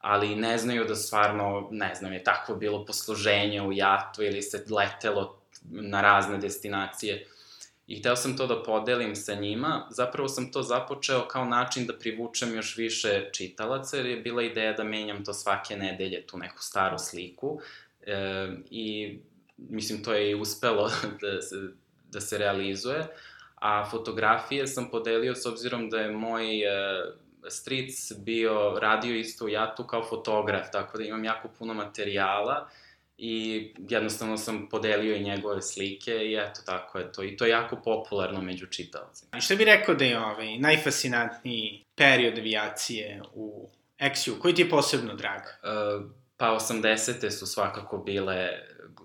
ali 0.00 0.36
ne 0.36 0.58
znaju 0.58 0.84
da 0.84 0.94
stvarno, 0.94 1.68
ne 1.70 1.94
znam, 1.94 2.12
je 2.12 2.24
takvo 2.24 2.54
bilo 2.54 2.84
posluženje 2.84 3.62
u 3.62 3.72
jatu 3.72 4.22
ili 4.22 4.42
se 4.42 4.64
letelo 4.70 5.36
na 5.70 6.00
razne 6.00 6.38
destinacije. 6.38 7.26
I 7.90 7.96
hteo 7.98 8.16
sam 8.16 8.36
to 8.36 8.46
da 8.46 8.62
podelim 8.62 9.16
sa 9.16 9.34
njima. 9.34 9.86
Zapravo 9.90 10.28
sam 10.28 10.52
to 10.52 10.62
započeo 10.62 11.28
kao 11.28 11.44
način 11.44 11.86
da 11.86 11.98
privučem 11.98 12.54
još 12.54 12.76
više 12.76 13.30
čitalaca, 13.32 13.96
jer 13.96 14.06
je 14.06 14.16
bila 14.16 14.42
ideja 14.42 14.72
da 14.72 14.84
menjam 14.84 15.24
to 15.24 15.32
svake 15.32 15.76
nedelje, 15.76 16.26
tu 16.26 16.38
neku 16.38 16.62
staru 16.62 16.98
sliku. 16.98 17.60
E, 18.02 18.48
I 18.70 19.18
mislim, 19.56 20.04
to 20.04 20.12
je 20.14 20.30
i 20.30 20.34
uspelo 20.34 20.90
da 21.22 21.42
se, 21.42 21.56
da 22.10 22.20
se 22.20 22.38
realizuje. 22.38 23.06
A 23.54 23.90
fotografije 23.90 24.66
sam 24.66 24.90
podelio 24.90 25.34
s 25.34 25.46
obzirom 25.46 25.90
da 25.90 25.98
je 25.98 26.10
moj 26.10 26.60
e, 26.60 27.02
stric 27.48 28.12
bio, 28.18 28.78
radio 28.80 29.16
isto 29.16 29.44
u 29.44 29.48
Jatu 29.48 29.86
kao 29.86 30.04
fotograf, 30.04 30.70
tako 30.72 30.98
da 30.98 31.04
imam 31.04 31.24
jako 31.24 31.48
puno 31.58 31.74
materijala 31.74 32.68
i 33.22 33.72
jednostavno 33.88 34.36
sam 34.36 34.68
podelio 34.68 35.16
i 35.16 35.22
njegove 35.22 35.62
slike 35.62 36.12
i 36.12 36.34
eto, 36.34 36.60
tako 36.66 36.98
je 36.98 37.12
to. 37.12 37.24
I 37.24 37.36
to 37.36 37.44
je 37.44 37.50
jako 37.50 37.76
popularno 37.76 38.42
među 38.42 38.66
čitavcima. 38.66 39.38
I 39.38 39.40
šta 39.40 39.54
bi 39.54 39.64
rekao 39.64 39.94
da 39.94 40.04
je 40.04 40.20
ovaj 40.20 40.58
najfascinantniji 40.58 41.84
period 41.94 42.38
avijacije 42.38 43.22
u 43.34 43.68
Exiju? 43.98 44.38
Koji 44.38 44.54
ti 44.54 44.62
je 44.62 44.70
posebno 44.70 45.14
drag? 45.14 45.40
Uh, 45.40 46.10
pa 46.36 46.46
80. 46.46 47.30
su 47.30 47.46
svakako 47.46 47.98
bile 47.98 48.48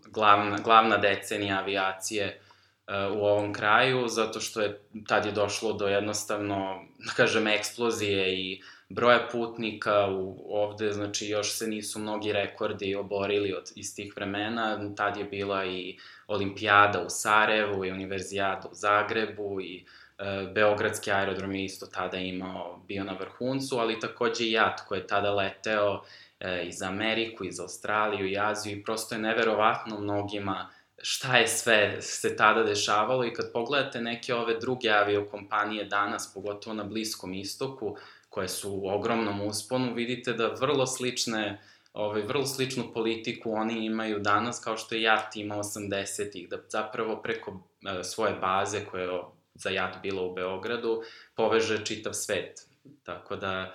glavna, 0.05 0.57
glavna 0.63 0.97
decenija 0.97 1.59
avijacije 1.59 2.39
uh, 2.87 3.17
u 3.17 3.25
ovom 3.25 3.53
kraju, 3.53 4.07
zato 4.07 4.39
što 4.39 4.61
je 4.61 4.81
tad 5.07 5.25
je 5.25 5.31
došlo 5.31 5.73
do 5.73 5.87
jednostavno, 5.87 6.85
da 6.97 7.11
kažem, 7.11 7.47
eksplozije 7.47 8.39
i 8.39 8.61
broja 8.89 9.27
putnika 9.31 10.07
u, 10.09 10.45
ovde, 10.49 10.91
znači 10.91 11.27
još 11.27 11.51
se 11.51 11.67
nisu 11.67 11.99
mnogi 11.99 12.33
rekordi 12.33 12.95
oborili 12.95 13.53
od, 13.53 13.71
iz 13.75 13.95
tih 13.95 14.13
vremena, 14.15 14.95
tad 14.95 15.17
je 15.17 15.23
bila 15.23 15.65
i 15.65 15.97
olimpijada 16.27 17.01
u 17.01 17.09
Sarajevu 17.09 17.85
i 17.85 17.91
univerzijada 17.91 18.69
u 18.71 18.73
Zagrebu 18.73 19.61
i 19.61 19.85
e, 20.17 20.47
Beogradski 20.53 21.11
aerodrom 21.11 21.55
je 21.55 21.65
isto 21.65 21.85
tada 21.85 22.17
imao, 22.17 22.83
bio 22.87 23.03
na 23.03 23.13
vrhuncu, 23.13 23.77
ali 23.77 23.99
takođe 23.99 24.43
i 24.43 24.51
JAT 24.51 24.81
koji 24.87 24.99
je 24.99 25.07
tada 25.07 25.33
leteo 25.33 26.01
e, 26.39 26.63
iz 26.67 26.81
Ameriku, 26.81 27.43
iz 27.45 27.59
Australiju 27.59 28.27
i 28.27 28.37
Aziju 28.37 28.77
i 28.77 28.83
prosto 28.83 29.15
je 29.15 29.21
neverovatno 29.21 29.99
mnogima 29.99 30.69
šta 30.97 31.37
je 31.37 31.47
sve 31.47 32.01
se 32.01 32.35
tada 32.35 32.63
dešavalo. 32.63 33.25
I 33.25 33.33
kad 33.33 33.51
pogledate 33.53 34.01
neke 34.01 34.33
ove 34.33 34.59
druge 34.59 34.89
aviokompanije 34.89 35.85
danas, 35.85 36.33
pogotovo 36.33 36.73
na 36.73 36.83
Bliskom 36.83 37.33
istoku, 37.33 37.97
koje 38.35 38.47
su 38.47 38.71
u 38.71 38.89
ogromnom 38.89 39.41
usponu, 39.41 39.93
vidite 39.93 40.33
da 40.33 40.47
vrlo 40.47 40.85
slične 40.85 41.61
ovaj, 41.93 42.21
vrlo 42.21 42.45
sličnu 42.45 42.93
politiku 42.93 43.51
oni 43.51 43.85
imaju 43.85 44.19
danas 44.19 44.59
kao 44.59 44.77
što 44.77 44.95
je 44.95 45.01
JAT 45.01 45.35
ima 45.35 45.55
80-ih, 45.55 46.49
da 46.49 46.57
zapravo 46.69 47.21
preko 47.21 47.51
e, 47.51 48.03
svoje 48.03 48.33
baze 48.33 48.85
koje 48.85 49.03
je 49.03 49.19
za 49.53 49.69
JAT 49.69 49.95
bilo 50.01 50.25
u 50.27 50.33
Beogradu 50.33 51.01
poveže 51.35 51.85
čitav 51.85 52.13
svet. 52.13 52.67
Tako 53.03 53.35
da 53.35 53.73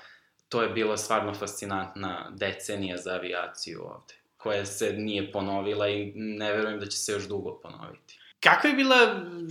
to 0.49 0.63
je 0.63 0.69
bilo 0.69 0.97
stvarno 0.97 1.35
fascinantna 1.35 2.33
decenija 2.37 2.97
za 2.97 3.15
avijaciju 3.15 3.83
ovde, 3.83 4.15
koja 4.37 4.67
se 4.67 4.93
nije 4.93 5.33
ponovila 5.33 5.89
i 5.89 6.13
ne 6.15 6.53
verujem 6.53 6.81
da 6.81 6.87
će 6.87 6.99
se 6.99 7.13
još 7.13 7.29
dugo 7.29 7.61
ponoviti. 7.63 8.20
Kakva 8.41 8.71
je 8.71 8.77
bila 8.77 8.97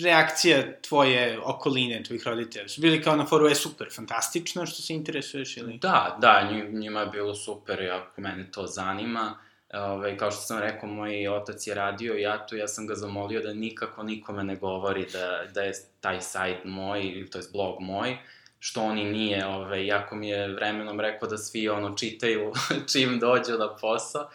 reakcija 0.03 0.81
tvoje 0.81 1.39
okoline, 1.43 2.03
tvojih 2.03 2.27
roditelja? 2.27 2.67
Su 2.67 2.81
bili 2.81 3.01
kao 3.01 3.15
na 3.15 3.25
foru, 3.25 3.47
je 3.47 3.55
super, 3.55 3.87
fantastično 3.95 4.65
što 4.65 4.81
se 4.81 4.93
interesuješ 4.93 5.57
ili? 5.57 5.77
Da, 5.77 6.17
da, 6.21 6.51
njima 6.71 6.99
je 6.99 7.07
bilo 7.07 7.35
super, 7.35 7.91
ako 7.91 8.21
mene 8.21 8.51
to 8.51 8.65
zanima. 8.65 9.37
Ove, 9.73 9.83
ovaj, 9.83 10.17
kao 10.17 10.31
što 10.31 10.41
sam 10.41 10.59
rekao, 10.59 10.89
moj 10.89 11.27
otac 11.27 11.67
je 11.67 11.75
radio 11.75 12.17
i 12.17 12.21
ja 12.57 12.67
sam 12.67 12.87
ga 12.87 12.95
zamolio 12.95 13.41
da 13.41 13.53
nikako 13.53 14.03
nikome 14.03 14.43
ne 14.43 14.55
govori 14.55 15.05
da, 15.13 15.43
da 15.53 15.61
je 15.61 15.73
taj 16.01 16.21
sajt 16.21 16.57
moj, 16.63 17.27
to 17.31 17.37
je 17.37 17.43
blog 17.53 17.81
moj, 17.81 18.17
što 18.59 18.83
oni 18.83 19.05
nije, 19.05 19.45
ove, 19.45 19.55
ovaj, 19.55 19.85
jako 19.85 20.15
mi 20.15 20.29
je 20.29 20.47
vremenom 20.47 20.99
rekao 20.99 21.29
da 21.29 21.37
svi 21.37 21.69
ono 21.69 21.95
čitaju 21.95 22.53
čim 22.91 23.19
dođu 23.19 23.57
na 23.59 23.75
posao. 23.75 24.29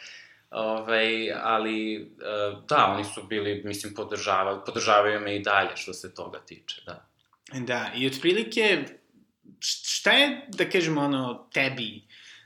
Ovaj, 0.54 1.32
ali, 1.32 1.94
e, 1.96 2.02
da, 2.68 2.86
oni 2.94 3.04
su 3.04 3.22
bili, 3.22 3.62
mislim, 3.64 3.94
podržavali, 3.94 4.60
podržavaju 4.66 5.20
me 5.20 5.36
i 5.36 5.42
dalje 5.42 5.76
što 5.76 5.92
se 5.92 6.14
toga 6.14 6.38
tiče, 6.38 6.82
da. 6.86 7.06
Da, 7.52 7.90
i 7.96 8.06
otprilike, 8.06 8.84
šta 9.60 10.10
je, 10.10 10.46
da 10.48 10.70
kažemo, 10.70 11.00
ono, 11.00 11.48
tebi 11.52 12.02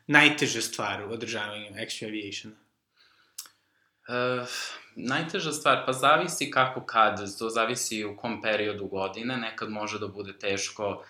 najteža 0.07 0.61
stvar 0.61 1.05
u 1.05 1.13
održavanju 1.13 1.67
Extra 1.67 2.07
Aviationa? 2.07 2.57
E, 4.09 4.47
najteža 4.97 5.53
stvar, 5.53 5.83
pa 5.87 5.93
zavisi 5.93 6.51
kako 6.51 6.87
kad, 6.87 7.39
to 7.39 7.51
zavisi 7.51 8.05
u 8.05 8.17
kom 8.17 8.43
periodu 8.43 8.87
godine, 8.87 9.37
nekad 9.37 9.71
može 9.71 9.99
da 9.99 10.09
bude 10.09 10.39
teško 10.39 11.05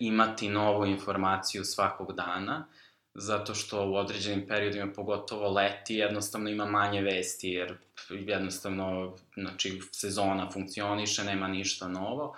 imati 0.00 0.48
novu 0.48 0.86
informaciju 0.86 1.64
svakog 1.64 2.12
dana, 2.12 2.66
zato 3.14 3.54
što 3.54 3.88
u 3.88 3.94
određenim 3.94 4.46
periodima, 4.46 4.92
pogotovo 4.92 5.52
leti, 5.52 5.94
jednostavno 5.94 6.50
ima 6.50 6.66
manje 6.66 7.02
vesti, 7.02 7.48
jer 7.48 7.74
jednostavno, 8.10 9.16
znači, 9.36 9.80
sezona 9.92 10.50
funkcioniše, 10.50 11.24
nema 11.24 11.48
ništa 11.48 11.88
novo. 11.88 12.36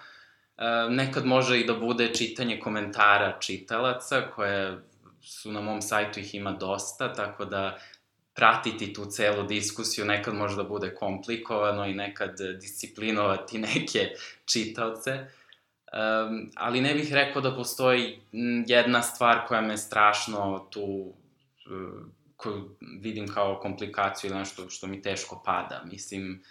E, 0.59 0.65
nekad 0.91 1.27
može 1.27 1.61
i 1.61 1.67
da 1.67 1.75
bude 1.75 2.15
čitanje 2.15 2.61
komentara 2.61 3.39
čitalaca, 3.41 4.23
koje 4.35 4.79
su 5.23 5.53
na 5.53 5.61
mom 5.61 5.83
sajtu 5.83 6.21
ih 6.21 6.35
ima 6.35 6.53
dosta, 6.53 7.13
tako 7.13 7.45
da 7.45 7.79
pratiti 8.35 8.93
tu 8.93 9.07
celu 9.07 9.43
diskusiju 9.43 10.05
nekad 10.05 10.35
može 10.35 10.57
da 10.57 10.65
bude 10.65 10.95
komplikovano 10.95 11.87
i 11.87 11.95
nekad 11.95 12.37
disciplinovati 12.61 13.59
neke 13.75 14.09
čitaoce. 14.45 15.27
Um, 15.93 16.51
ali 16.55 16.81
ne 16.81 16.95
bih 16.95 17.13
rekao 17.13 17.43
da 17.43 17.57
postoji 17.57 18.21
jedna 18.67 19.03
stvar 19.03 19.47
koja 19.49 19.61
me 19.61 19.77
strašno 19.77 20.67
tu, 20.71 21.13
uh, 21.67 22.07
koju 22.37 22.77
vidim 23.01 23.29
kao 23.29 23.59
komplikaciju 23.63 24.31
ili 24.31 24.39
nešto 24.39 24.71
što 24.71 24.87
mi 24.87 25.03
teško 25.03 25.43
pada. 25.45 25.83
Mislim, 25.85 26.43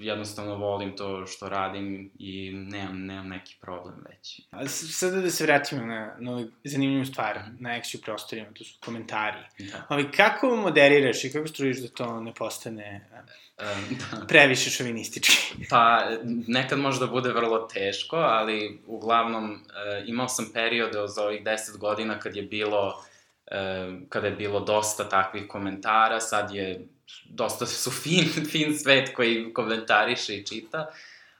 jednostavno 0.00 0.54
volim 0.54 0.96
to 0.96 1.26
što 1.26 1.48
radim 1.48 2.10
i 2.18 2.50
nemam, 2.52 3.06
nemam 3.06 3.28
neki 3.28 3.56
problem 3.60 4.04
već. 4.08 4.40
A 4.50 4.68
sada 4.68 5.20
da 5.20 5.30
se 5.30 5.44
vratimo 5.44 5.86
na, 5.86 6.16
na 6.18 6.44
zanimljivu 6.64 7.04
stvar, 7.04 7.40
na 7.58 7.70
Exio 7.70 8.04
prostorima, 8.04 8.46
to 8.54 8.64
su 8.64 8.78
komentari. 8.84 9.38
Da. 9.58 9.86
Ali 9.88 10.10
kako 10.10 10.56
moderiraš 10.56 11.24
i 11.24 11.32
kako 11.32 11.46
strujiš 11.46 11.78
da 11.78 11.88
to 11.88 12.20
ne 12.20 12.34
postane 12.34 13.08
da. 13.58 14.26
previše 14.26 14.70
šovinistički? 14.70 15.54
pa, 15.70 16.08
nekad 16.46 16.78
može 16.78 17.00
da 17.00 17.06
bude 17.06 17.32
vrlo 17.32 17.58
teško, 17.58 18.16
ali 18.16 18.80
uglavnom 18.86 19.52
e, 19.52 19.58
imao 20.06 20.28
sam 20.28 20.50
periode 20.54 20.98
za 21.06 21.24
ovih 21.24 21.44
10 21.44 21.78
godina 21.78 22.18
kad 22.18 22.36
je 22.36 22.42
bilo 22.42 23.04
e, 23.46 23.90
kada 24.08 24.26
je 24.26 24.36
bilo 24.36 24.60
dosta 24.60 25.08
takvih 25.08 25.46
komentara, 25.48 26.20
sad 26.20 26.54
je 26.54 26.86
dosta 27.24 27.66
su 27.66 27.90
fin, 27.90 28.24
fin 28.52 28.78
svet 28.78 29.14
koji 29.14 29.52
komentariše 29.54 30.36
i 30.36 30.46
čita, 30.46 30.90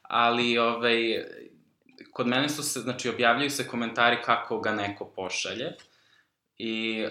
ali 0.03 0.59
ovaj, 0.59 1.25
kod 2.13 2.27
mene 2.27 2.49
su 2.49 2.63
se, 2.63 2.81
znači, 2.81 3.09
objavljaju 3.09 3.51
se 3.51 3.69
komentari 3.69 4.17
kako 4.25 4.61
ga 4.61 4.73
neko 4.73 5.05
pošalje 5.05 5.73
i 6.59 7.05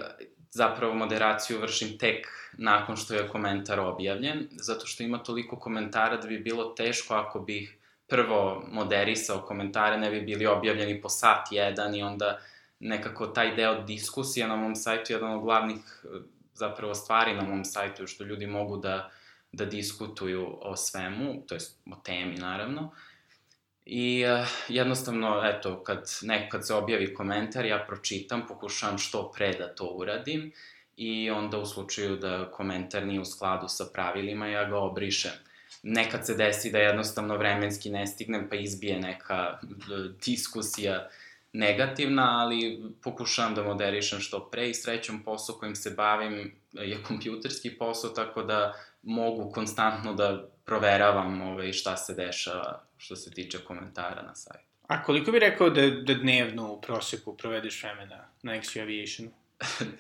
zapravo 0.52 0.94
moderaciju 0.94 1.60
vršim 1.60 1.98
tek 1.98 2.28
nakon 2.58 2.98
što 2.98 3.14
je 3.14 3.28
komentar 3.28 3.80
objavljen, 3.80 4.48
zato 4.52 4.86
što 4.86 5.04
ima 5.04 5.18
toliko 5.18 5.60
komentara 5.60 6.18
da 6.18 6.28
bi 6.28 6.40
bilo 6.40 6.64
teško 6.64 7.14
ako 7.14 7.40
bih 7.40 7.78
prvo 8.08 8.64
moderisao 8.72 9.42
komentare, 9.42 9.98
ne 9.98 10.12
bi 10.12 10.22
bili 10.22 10.46
objavljeni 10.46 11.02
po 11.02 11.10
sat 11.10 11.48
jedan 11.52 11.96
i 11.96 12.04
onda 12.04 12.40
nekako 12.80 13.28
taj 13.28 13.56
deo 13.56 13.82
diskusija 13.82 14.48
na 14.48 14.56
mom 14.56 14.76
sajtu 14.76 15.14
je 15.14 15.16
jedan 15.16 15.34
od 15.34 15.44
glavnih 15.44 16.04
zapravo 16.54 16.96
stvari 16.96 17.34
na 17.34 17.44
mom 17.44 17.66
sajtu, 17.66 18.08
što 18.08 18.24
ljudi 18.24 18.48
mogu 18.48 18.78
da, 18.78 19.12
da 19.52 19.66
diskutuju 19.66 20.58
o 20.62 20.76
svemu, 20.76 21.44
to 21.48 21.56
jest 21.56 21.80
o 21.92 21.96
temi 21.96 22.36
naravno. 22.36 22.92
I 23.86 24.26
uh, 24.26 24.48
jednostavno, 24.68 25.42
eto, 25.46 25.84
kad, 25.84 26.12
nek, 26.22 26.52
kad 26.52 26.68
se 26.68 26.74
objavi 26.74 27.14
komentar, 27.14 27.66
ja 27.66 27.86
pročitam, 27.88 28.48
pokušavam 28.48 28.98
što 28.98 29.32
pre 29.32 29.54
da 29.54 29.76
to 29.76 29.86
uradim 29.86 30.52
i 30.98 31.30
onda 31.30 31.58
u 31.58 31.66
slučaju 31.66 32.16
da 32.16 32.52
komentar 32.52 33.06
nije 33.06 33.20
u 33.20 33.26
skladu 33.26 33.68
sa 33.68 33.86
pravilima, 33.94 34.48
ja 34.48 34.70
ga 34.70 34.78
obrišem. 34.78 35.32
Nekad 35.84 36.26
se 36.26 36.36
desi 36.36 36.72
da 36.72 36.78
jednostavno 36.78 37.38
vremenski 37.38 37.90
ne 37.90 38.08
stignem 38.08 38.48
pa 38.50 38.56
izbije 38.56 39.00
neka 39.00 39.60
diskusija 40.26 41.10
negativna, 41.54 42.40
ali 42.40 42.84
pokušavam 43.04 43.56
da 43.56 43.64
moderišem 43.64 44.20
što 44.20 44.50
pre 44.50 44.70
i 44.70 44.74
srećom 44.74 45.24
posao 45.24 45.56
kojim 45.56 45.76
se 45.76 45.90
bavim 45.90 46.56
je 46.72 47.04
kompjuterski 47.04 47.78
posao, 47.78 48.10
tako 48.10 48.44
da 48.44 48.74
mogu 49.04 49.52
konstantno 49.52 50.14
da 50.14 50.48
proveravam 50.66 51.42
ovaj, 51.42 51.74
šta 51.74 51.98
se 51.98 52.14
dešava 52.14 52.84
što 52.98 53.16
se 53.16 53.32
tiče 53.32 53.58
komentara 53.58 54.22
na 54.22 54.36
sajtu. 54.36 54.66
A 54.88 55.04
koliko 55.04 55.32
bi 55.32 55.40
rekao 55.40 55.70
da, 55.70 55.90
da 55.90 56.14
dnevno 56.14 56.72
u 56.72 56.82
proseku 56.82 57.38
provedeš 57.38 57.84
vremena 57.84 58.28
na 58.44 58.56
X 58.56 58.76
Aviationu? 58.76 59.32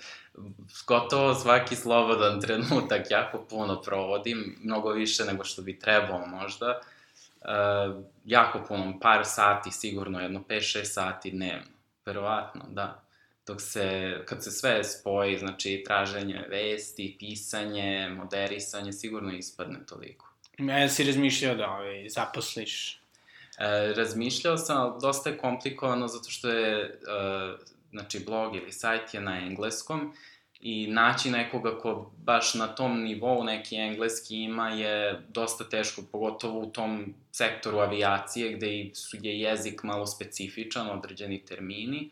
Gotovo 0.87 1.35
svaki 1.35 1.75
slobodan 1.75 2.41
trenutak 2.41 3.01
jako 3.09 3.45
puno 3.49 3.81
provodim, 3.81 4.57
mnogo 4.63 4.89
više 4.89 5.25
nego 5.25 5.43
što 5.43 5.61
bi 5.61 5.79
trebao 5.79 6.27
možda. 6.27 6.79
Uh, 6.81 7.00
uh, 7.41 8.04
jako 8.25 8.63
puno, 8.67 8.99
par 8.99 9.21
sati 9.25 9.71
sigurno, 9.71 10.19
jedno 10.19 10.43
5-6 10.49 10.84
sati 10.84 11.32
dnevno, 11.32 11.71
verovatno, 12.06 12.65
da. 12.69 13.04
Dok 13.47 13.62
se, 13.62 14.17
kad 14.25 14.43
se 14.43 14.51
sve 14.51 14.84
spoji, 14.84 15.38
znači 15.38 15.84
traženje 15.88 16.45
vesti, 16.49 17.15
pisanje, 17.19 18.10
moderisanje, 18.10 18.93
sigurno 18.93 19.34
ispadne 19.34 19.86
toliko. 19.86 20.32
Ja 20.58 20.89
si 20.89 21.04
razmišljao 21.04 21.56
da 21.56 21.71
ovaj, 21.71 22.10
zaposliš? 22.10 23.01
E, 23.58 23.93
razmišljao 23.93 24.58
sam, 24.58 24.77
ali 24.77 24.93
dosta 25.01 25.30
je 25.30 25.38
komplikovano 25.38 26.08
zato 26.08 26.30
što 26.30 26.49
je, 26.49 26.84
e, 26.84 26.91
znači, 27.91 28.19
blog 28.25 28.56
ili 28.56 28.71
sajt 28.71 29.13
je 29.13 29.21
na 29.21 29.39
engleskom 29.39 30.13
i 30.62 30.88
naći 30.88 31.32
nekoga 31.32 31.80
ko 31.80 32.12
baš 32.17 32.54
na 32.54 32.67
tom 32.67 33.02
nivou 33.02 33.43
neki 33.43 33.76
engleski 33.76 34.36
ima 34.36 34.69
je 34.69 35.21
dosta 35.30 35.63
teško, 35.69 36.02
pogotovo 36.12 36.60
u 36.60 36.71
tom 36.71 37.13
sektoru 37.32 37.78
avijacije 37.78 38.54
gde 38.54 38.67
je 39.21 39.39
jezik 39.39 39.84
malo 39.84 40.06
specifičan, 40.06 40.89
određeni 40.89 41.45
termini. 41.45 42.12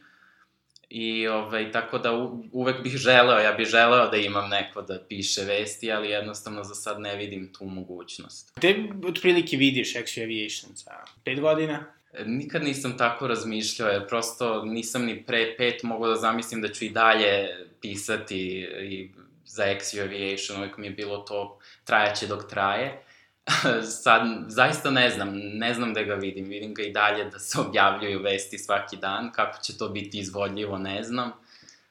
I 0.90 1.28
ovaj, 1.28 1.72
tako 1.72 1.98
da 1.98 2.12
uvek 2.52 2.84
bih 2.84 2.98
želeo, 3.08 3.40
ja 3.40 3.54
bih 3.54 3.68
želeo 3.68 4.10
da 4.10 4.18
imam 4.18 4.50
neko 4.50 4.82
da 4.82 5.00
piše 5.10 5.42
vesti, 5.42 5.92
ali 5.92 6.10
jednostavno 6.10 6.64
za 6.64 6.76
sad 6.76 7.00
ne 7.00 7.16
vidim 7.16 7.54
tu 7.54 7.66
mogućnost. 7.66 8.54
Gde 8.56 8.76
otprilike 9.08 9.58
vidiš 9.58 9.94
Exio 9.94 10.24
Aviation 10.24 10.72
za 10.76 10.92
pet 11.24 11.40
godina? 11.40 11.99
Nikad 12.26 12.64
nisam 12.64 12.98
tako 12.98 13.28
razmišljao, 13.28 13.90
jer 13.90 14.08
prosto 14.08 14.66
nisam 14.66 15.06
ni 15.06 15.24
pre 15.24 15.56
pet 15.58 15.84
mogao 15.84 16.10
da 16.10 16.16
zamislim 16.16 16.62
da 16.62 16.68
ću 16.68 16.86
i 16.86 16.90
dalje 16.90 17.48
pisati 17.82 18.38
i 18.82 19.12
za 19.46 19.64
X 19.66 19.94
Aviation, 19.94 20.58
uvijek 20.58 20.78
mi 20.78 20.88
je 20.88 20.92
bilo 20.92 21.18
to 21.18 21.60
trajaće 21.84 22.28
dok 22.28 22.50
traje. 22.50 23.04
Sad, 24.04 24.22
zaista 24.48 24.92
ne 24.92 25.10
znam, 25.10 25.34
ne 25.34 25.74
znam 25.74 25.94
da 25.94 26.04
ga 26.04 26.14
vidim, 26.16 26.46
vidim 26.46 26.74
ga 26.74 26.84
i 26.84 26.92
dalje 26.92 27.26
da 27.26 27.40
se 27.40 27.60
objavljuju 27.60 28.22
vesti 28.22 28.58
svaki 28.58 28.98
dan, 28.98 29.32
kako 29.32 29.62
će 29.64 29.78
to 29.78 29.90
biti 29.90 30.20
izvodljivo, 30.20 30.78
ne 30.78 31.04
znam, 31.04 31.32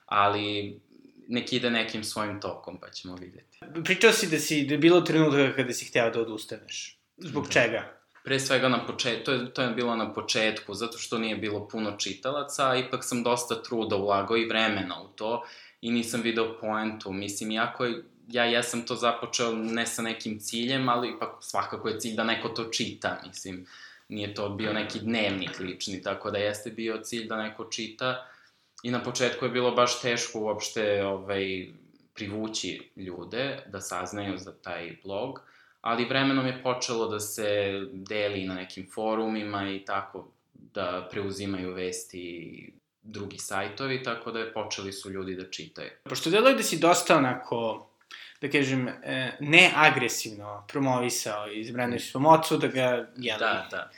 ali 0.06 0.78
nek 1.28 1.52
ide 1.52 1.70
nekim 1.70 2.04
svojim 2.04 2.40
tokom, 2.40 2.78
pa 2.80 2.90
ćemo 2.90 3.16
videti. 3.16 3.58
Pričao 3.84 4.12
si 4.12 4.28
da 4.28 4.38
si, 4.38 4.66
da 4.66 4.74
je 4.74 4.78
bilo 4.78 5.00
trenutka 5.00 5.56
kada 5.56 5.72
si 5.72 5.84
hteo 5.84 6.10
da 6.10 6.20
odustaneš. 6.20 6.98
Zbog 7.16 7.44
da. 7.44 7.50
čega? 7.50 7.97
Pre 8.28 8.40
svega 8.40 8.68
na 8.68 8.84
početku, 8.86 9.24
to 9.24 9.32
je, 9.32 9.54
to 9.54 9.62
je 9.62 9.70
bilo 9.70 9.96
na 9.96 10.12
početku, 10.12 10.74
zato 10.74 10.98
što 10.98 11.18
nije 11.18 11.36
bilo 11.36 11.68
puno 11.68 11.96
čitalaca, 11.96 12.70
a 12.70 12.76
ipak 12.76 13.04
sam 13.04 13.22
dosta 13.22 13.62
truda 13.62 13.96
ulagao 13.96 14.36
i 14.36 14.44
vremena 14.44 15.02
u 15.02 15.08
to 15.08 15.44
i 15.80 15.90
nisam 15.90 16.20
video 16.20 16.58
poentu. 16.60 17.12
Mislim, 17.12 17.50
jako 17.50 17.84
je, 17.84 18.02
ja 18.26 18.44
jesam 18.44 18.82
to 18.86 18.96
započeo 18.96 19.52
ne 19.52 19.86
sa 19.86 20.02
nekim 20.02 20.38
ciljem, 20.40 20.88
ali 20.88 21.08
ipak 21.08 21.30
svakako 21.40 21.88
je 21.88 22.00
cilj 22.00 22.16
da 22.16 22.24
neko 22.24 22.48
to 22.48 22.64
čita, 22.64 23.22
mislim. 23.26 23.66
Nije 24.08 24.34
to 24.34 24.48
bio 24.48 24.72
neki 24.72 25.00
dnevnik 25.00 25.60
lični, 25.60 26.02
tako 26.02 26.30
da 26.30 26.38
jeste 26.38 26.70
bio 26.70 27.00
cilj 27.02 27.28
da 27.28 27.42
neko 27.42 27.64
čita. 27.64 28.26
I 28.82 28.90
na 28.90 29.02
početku 29.02 29.44
je 29.44 29.50
bilo 29.50 29.70
baš 29.70 30.00
teško 30.00 30.40
uopšte 30.40 31.04
ovaj, 31.04 31.68
privući 32.14 32.90
ljude 32.96 33.62
da 33.66 33.80
saznaju 33.80 34.38
za 34.38 34.52
taj 34.52 34.96
blog, 35.04 35.40
ali 35.80 36.04
vremenom 36.04 36.46
je 36.46 36.62
počelo 36.62 37.08
da 37.08 37.20
se 37.20 37.80
deli 37.92 38.44
na 38.44 38.54
nekim 38.54 38.86
forumima 38.94 39.70
i 39.70 39.84
tako 39.84 40.28
da 40.54 41.08
preuzimaju 41.10 41.74
vesti 41.74 42.72
drugi 43.02 43.38
sajtovi, 43.38 44.02
tako 44.02 44.32
da 44.32 44.38
je 44.38 44.52
počeli 44.52 44.92
su 44.92 45.10
ljudi 45.10 45.34
da 45.34 45.50
čitaju. 45.50 45.90
Pošto 46.04 46.30
deluje 46.30 46.54
da 46.54 46.62
si 46.62 46.78
dosta 46.78 47.16
onako, 47.16 47.88
da 48.40 48.50
kažem, 48.50 48.88
e, 48.88 49.36
neagresivno 49.40 50.64
promovisao 50.68 51.52
iz 51.52 51.70
Brenda 51.70 51.98
Svomocu, 51.98 52.56
da 52.56 52.66
ga, 52.66 53.08
jeli, 53.16 53.38
da, 53.38 53.68
da. 53.70 53.90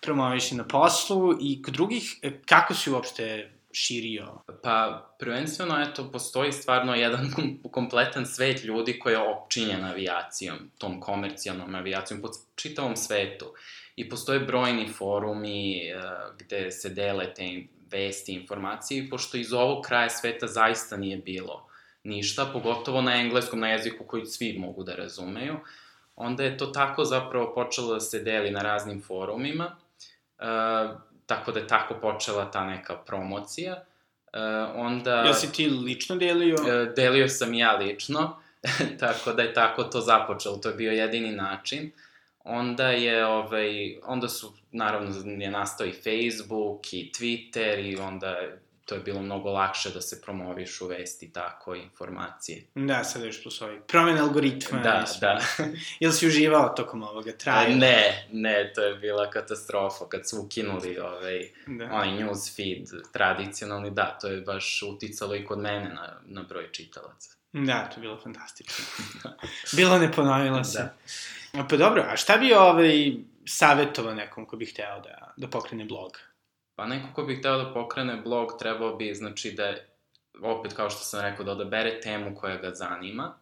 promoviše 0.00 0.54
na 0.54 0.64
poslu 0.64 1.36
i 1.40 1.62
kod 1.62 1.74
drugih, 1.74 2.18
e, 2.22 2.32
kako 2.46 2.74
si 2.74 2.90
uopšte 2.90 3.50
širio? 3.76 4.26
Pa, 4.62 5.06
prvenstveno, 5.18 5.82
eto, 5.82 6.12
postoji 6.12 6.52
stvarno 6.52 6.94
jedan 6.94 7.30
kompletan 7.76 8.26
svet 8.26 8.64
ljudi 8.64 8.98
koji 8.98 9.14
je 9.14 9.18
opčinjen 9.18 9.84
avijacijom, 9.84 10.56
tom 10.78 11.00
komercijalnom 11.00 11.74
avijacijom 11.74 12.22
po 12.22 12.28
čitavom 12.54 12.96
svetu. 12.96 13.54
I 13.96 14.08
postoje 14.08 14.40
brojni 14.40 14.88
forumi 14.88 15.80
uh, 15.94 16.36
gde 16.38 16.70
se 16.70 16.88
dele 16.88 17.34
te 17.34 17.62
vesti, 17.90 18.32
informacije, 18.32 19.10
pošto 19.10 19.36
iz 19.36 19.52
ovog 19.52 19.84
kraja 19.84 20.10
sveta 20.10 20.46
zaista 20.46 20.96
nije 20.96 21.16
bilo 21.16 21.66
ništa, 22.04 22.50
pogotovo 22.52 23.02
na 23.02 23.20
engleskom, 23.20 23.60
na 23.60 23.68
jeziku 23.68 24.04
koji 24.04 24.26
svi 24.26 24.58
mogu 24.58 24.82
da 24.82 24.94
razumeju, 24.94 25.56
onda 26.16 26.44
je 26.44 26.58
to 26.58 26.66
tako 26.66 27.04
zapravo 27.04 27.54
počelo 27.54 27.94
da 27.94 28.00
se 28.00 28.22
deli 28.22 28.50
na 28.50 28.62
raznim 28.62 29.02
forumima, 29.02 29.76
uh, 30.38 31.00
tako 31.26 31.52
da 31.52 31.60
je 31.60 31.66
tako 31.66 31.94
počela 31.94 32.50
ta 32.50 32.64
neka 32.64 32.94
promocija. 32.96 33.72
Uh, 33.72 34.40
onda... 34.74 35.14
Ja 35.14 35.34
si 35.34 35.52
ti 35.52 35.68
lično 35.68 36.16
delio? 36.16 36.54
Uh, 36.54 36.94
delio 36.96 37.28
sam 37.28 37.54
ja 37.54 37.76
lično, 37.76 38.36
tako 39.00 39.32
da 39.32 39.42
je 39.42 39.54
tako 39.54 39.84
to 39.84 40.00
započelo, 40.00 40.56
to 40.56 40.68
je 40.68 40.74
bio 40.74 40.92
jedini 40.92 41.32
način. 41.32 41.90
Onda 42.44 42.90
je, 42.90 43.26
ovaj, 43.26 43.98
onda 44.04 44.28
su, 44.28 44.52
naravno, 44.72 45.10
je 45.38 45.50
nastao 45.50 45.86
i 45.86 45.92
Facebook 45.92 46.92
i 46.92 47.12
Twitter 47.18 47.92
i 47.92 47.96
onda 47.96 48.36
to 48.86 48.94
je 48.94 49.00
bilo 49.00 49.22
mnogo 49.22 49.50
lakše 49.50 49.90
da 49.90 50.00
se 50.00 50.20
promoviš 50.22 50.80
u 50.80 50.86
vesti 50.86 51.32
tako 51.32 51.74
informacije. 51.74 52.64
Da, 52.74 53.04
sad 53.04 53.24
još 53.24 53.42
plus 53.42 53.62
ovaj 53.62 53.80
promene 53.80 54.20
algoritma. 54.20 54.78
Da, 54.78 55.04
da. 55.20 55.40
Jel 56.00 56.12
si 56.12 56.26
uživao 56.26 56.68
tokom 56.68 57.02
ovoga 57.02 57.32
traja? 57.32 57.76
Ne, 57.76 58.28
ne, 58.32 58.72
to 58.74 58.82
je 58.82 58.94
bila 58.94 59.30
katastrofa 59.30 60.08
kad 60.08 60.28
su 60.28 60.40
ukinuli 60.40 60.98
ovaj, 60.98 61.50
da. 61.66 61.84
onaj 61.84 62.12
news 62.12 62.56
feed 62.56 62.88
tradicionalni, 63.12 63.90
da, 63.90 64.18
to 64.20 64.28
je 64.28 64.40
baš 64.40 64.82
uticalo 64.82 65.34
i 65.34 65.44
kod 65.44 65.58
mene 65.58 65.88
na, 65.94 66.20
na 66.26 66.42
broj 66.42 66.72
čitalaca. 66.72 67.30
Da, 67.52 67.88
to 67.88 67.96
je 67.96 68.00
bilo 68.00 68.20
fantastično. 68.20 68.84
bilo 69.76 69.98
ne 69.98 70.12
ponovilo 70.12 70.64
se. 70.64 70.78
Da. 71.52 71.66
Pa 71.68 71.76
dobro, 71.76 72.04
a 72.08 72.16
šta 72.16 72.36
bi 72.36 72.52
ovaj 72.52 73.12
savjetovao 73.46 74.14
nekom 74.14 74.46
ko 74.46 74.56
bi 74.56 74.66
hteo 74.66 75.00
da, 75.00 75.32
da 75.36 75.48
pokrene 75.48 75.84
blog? 75.84 76.18
Pa 76.76 76.86
neko 76.86 77.08
ko 77.14 77.22
bi 77.22 77.36
hteo 77.36 77.56
da 77.56 77.72
pokrene 77.72 78.16
blog 78.16 78.58
trebao 78.58 78.96
bi, 78.96 79.14
znači, 79.14 79.52
da, 79.52 79.74
opet 80.42 80.72
kao 80.72 80.90
što 80.90 81.00
sam 81.00 81.20
rekao, 81.20 81.44
da 81.44 81.52
odabere 81.52 82.00
temu 82.00 82.36
koja 82.36 82.56
ga 82.56 82.74
zanima, 82.74 83.34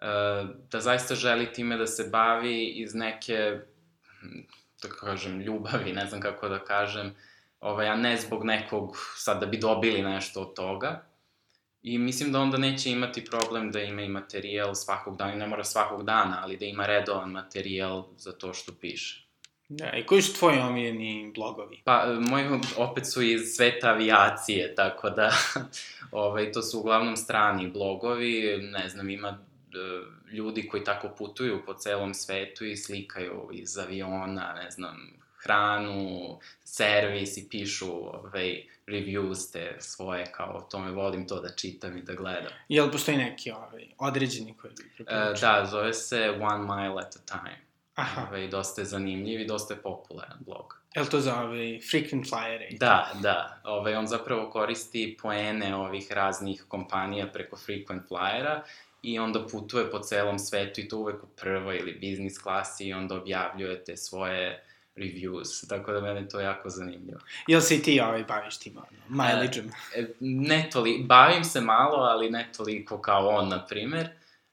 e, 0.00 0.06
da 0.70 0.80
zaista 0.80 1.14
želi 1.14 1.52
time 1.52 1.76
da 1.76 1.86
se 1.86 2.08
bavi 2.12 2.66
iz 2.66 2.94
neke, 2.94 3.58
da 4.82 4.88
kažem, 4.88 5.40
ljubavi, 5.40 5.92
ne 5.92 6.06
znam 6.06 6.20
kako 6.20 6.48
da 6.48 6.64
kažem, 6.64 7.14
ovaj, 7.60 7.88
a 7.88 7.96
ne 7.96 8.16
zbog 8.16 8.44
nekog, 8.44 8.96
sad 9.16 9.40
da 9.40 9.46
bi 9.46 9.58
dobili 9.58 10.02
nešto 10.02 10.40
od 10.40 10.54
toga. 10.54 11.04
I 11.82 11.98
mislim 11.98 12.32
da 12.32 12.40
onda 12.40 12.58
neće 12.58 12.90
imati 12.90 13.24
problem 13.24 13.70
da 13.70 13.80
ima 13.80 14.02
i 14.02 14.08
materijal 14.08 14.74
svakog 14.74 15.16
dana, 15.16 15.34
ne 15.34 15.46
mora 15.46 15.64
svakog 15.64 16.04
dana, 16.04 16.38
ali 16.42 16.56
da 16.56 16.64
ima 16.64 16.86
redovan 16.86 17.30
materijal 17.30 18.04
za 18.16 18.32
to 18.32 18.54
što 18.54 18.72
piše. 18.80 19.31
Da, 19.78 19.92
i 19.96 20.06
koji 20.06 20.22
su 20.22 20.38
tvoji 20.38 20.58
omiljeni 20.58 21.32
blogovi? 21.34 21.80
Pa, 21.84 22.06
moji 22.20 22.44
opet 22.76 23.06
su 23.06 23.22
iz 23.22 23.40
sveta 23.56 23.88
avijacije, 23.88 24.74
tako 24.74 25.10
da, 25.10 25.32
ovaj, 26.10 26.52
to 26.52 26.62
su 26.62 26.80
uglavnom 26.80 27.16
strani 27.16 27.70
blogovi, 27.70 28.58
ne 28.72 28.88
znam, 28.88 29.10
ima 29.10 29.28
e, 29.28 29.36
ljudi 30.32 30.68
koji 30.68 30.84
tako 30.84 31.08
putuju 31.18 31.62
po 31.66 31.74
celom 31.74 32.14
svetu 32.14 32.64
i 32.64 32.76
slikaju 32.76 33.48
iz 33.52 33.78
aviona, 33.78 34.52
ne 34.64 34.70
znam, 34.70 35.12
hranu, 35.42 36.38
servis 36.64 37.36
i 37.36 37.48
pišu 37.50 37.90
ovaj, 37.90 38.62
reviews 38.86 39.52
te 39.52 39.76
svoje, 39.80 40.32
kao 40.32 40.66
tome 40.70 40.90
volim 40.90 41.28
to 41.28 41.40
da 41.40 41.48
čitam 41.48 41.96
i 41.96 42.02
da 42.02 42.14
gledam. 42.14 42.52
Jel 42.68 42.90
postoji 42.90 43.16
neki 43.16 43.50
ovaj, 43.50 43.88
određeni 43.98 44.54
koji 44.54 44.72
bi 44.72 44.90
preporučio? 44.96 45.48
E, 45.48 45.60
da, 45.60 45.66
zove 45.70 45.92
se 45.92 46.30
One 46.40 46.64
Mile 46.64 47.02
at 47.02 47.16
a 47.16 47.38
Time. 47.38 47.71
Aha. 47.94 48.28
Ove, 48.30 48.46
dosta 48.48 48.80
je 48.80 48.84
zanimljiv 48.84 49.40
i 49.40 49.46
dosta 49.46 49.74
je 49.74 49.82
popularan 49.82 50.38
blog. 50.46 50.82
Je 50.94 51.02
li 51.02 51.08
to 51.08 51.20
za 51.20 51.42
ove 51.42 51.78
frequent 51.78 52.30
flyere? 52.30 52.78
Da, 52.78 53.10
da. 53.22 53.60
Ove, 53.64 53.98
on 53.98 54.06
zapravo 54.06 54.50
koristi 54.50 55.16
poene 55.22 55.76
ovih 55.76 56.12
raznih 56.12 56.64
kompanija 56.68 57.26
preko 57.26 57.56
frequent 57.56 58.08
flyera 58.08 58.60
i 59.02 59.18
onda 59.18 59.46
putuje 59.46 59.90
po 59.90 59.98
celom 59.98 60.38
svetu 60.38 60.80
i 60.80 60.88
to 60.88 60.98
uvek 60.98 61.22
u 61.22 61.26
prvoj 61.26 61.76
ili 61.76 61.92
biznis 61.92 62.38
klasi 62.38 62.88
i 62.88 62.92
onda 62.92 63.14
objavljujete 63.14 63.96
svoje 63.96 64.64
reviews, 64.96 65.68
tako 65.68 65.92
da 65.92 66.00
mene 66.00 66.28
to 66.28 66.40
jako 66.40 66.68
zanimljivo. 66.68 67.20
Jel 67.46 67.60
se 67.60 67.82
ti 67.82 68.00
ovaj 68.00 68.24
baviš 68.24 68.58
tim 68.58 68.76
ono, 68.76 69.22
mileage-om? 69.22 69.70
E, 69.96 70.06
ne 70.20 70.68
toliko, 70.72 71.04
bavim 71.06 71.44
se 71.44 71.60
malo, 71.60 71.96
ali 71.96 72.30
ne 72.30 72.48
toliko 72.56 73.00
kao 73.00 73.28
on, 73.28 73.48
na 73.48 73.66
primer 73.66 74.08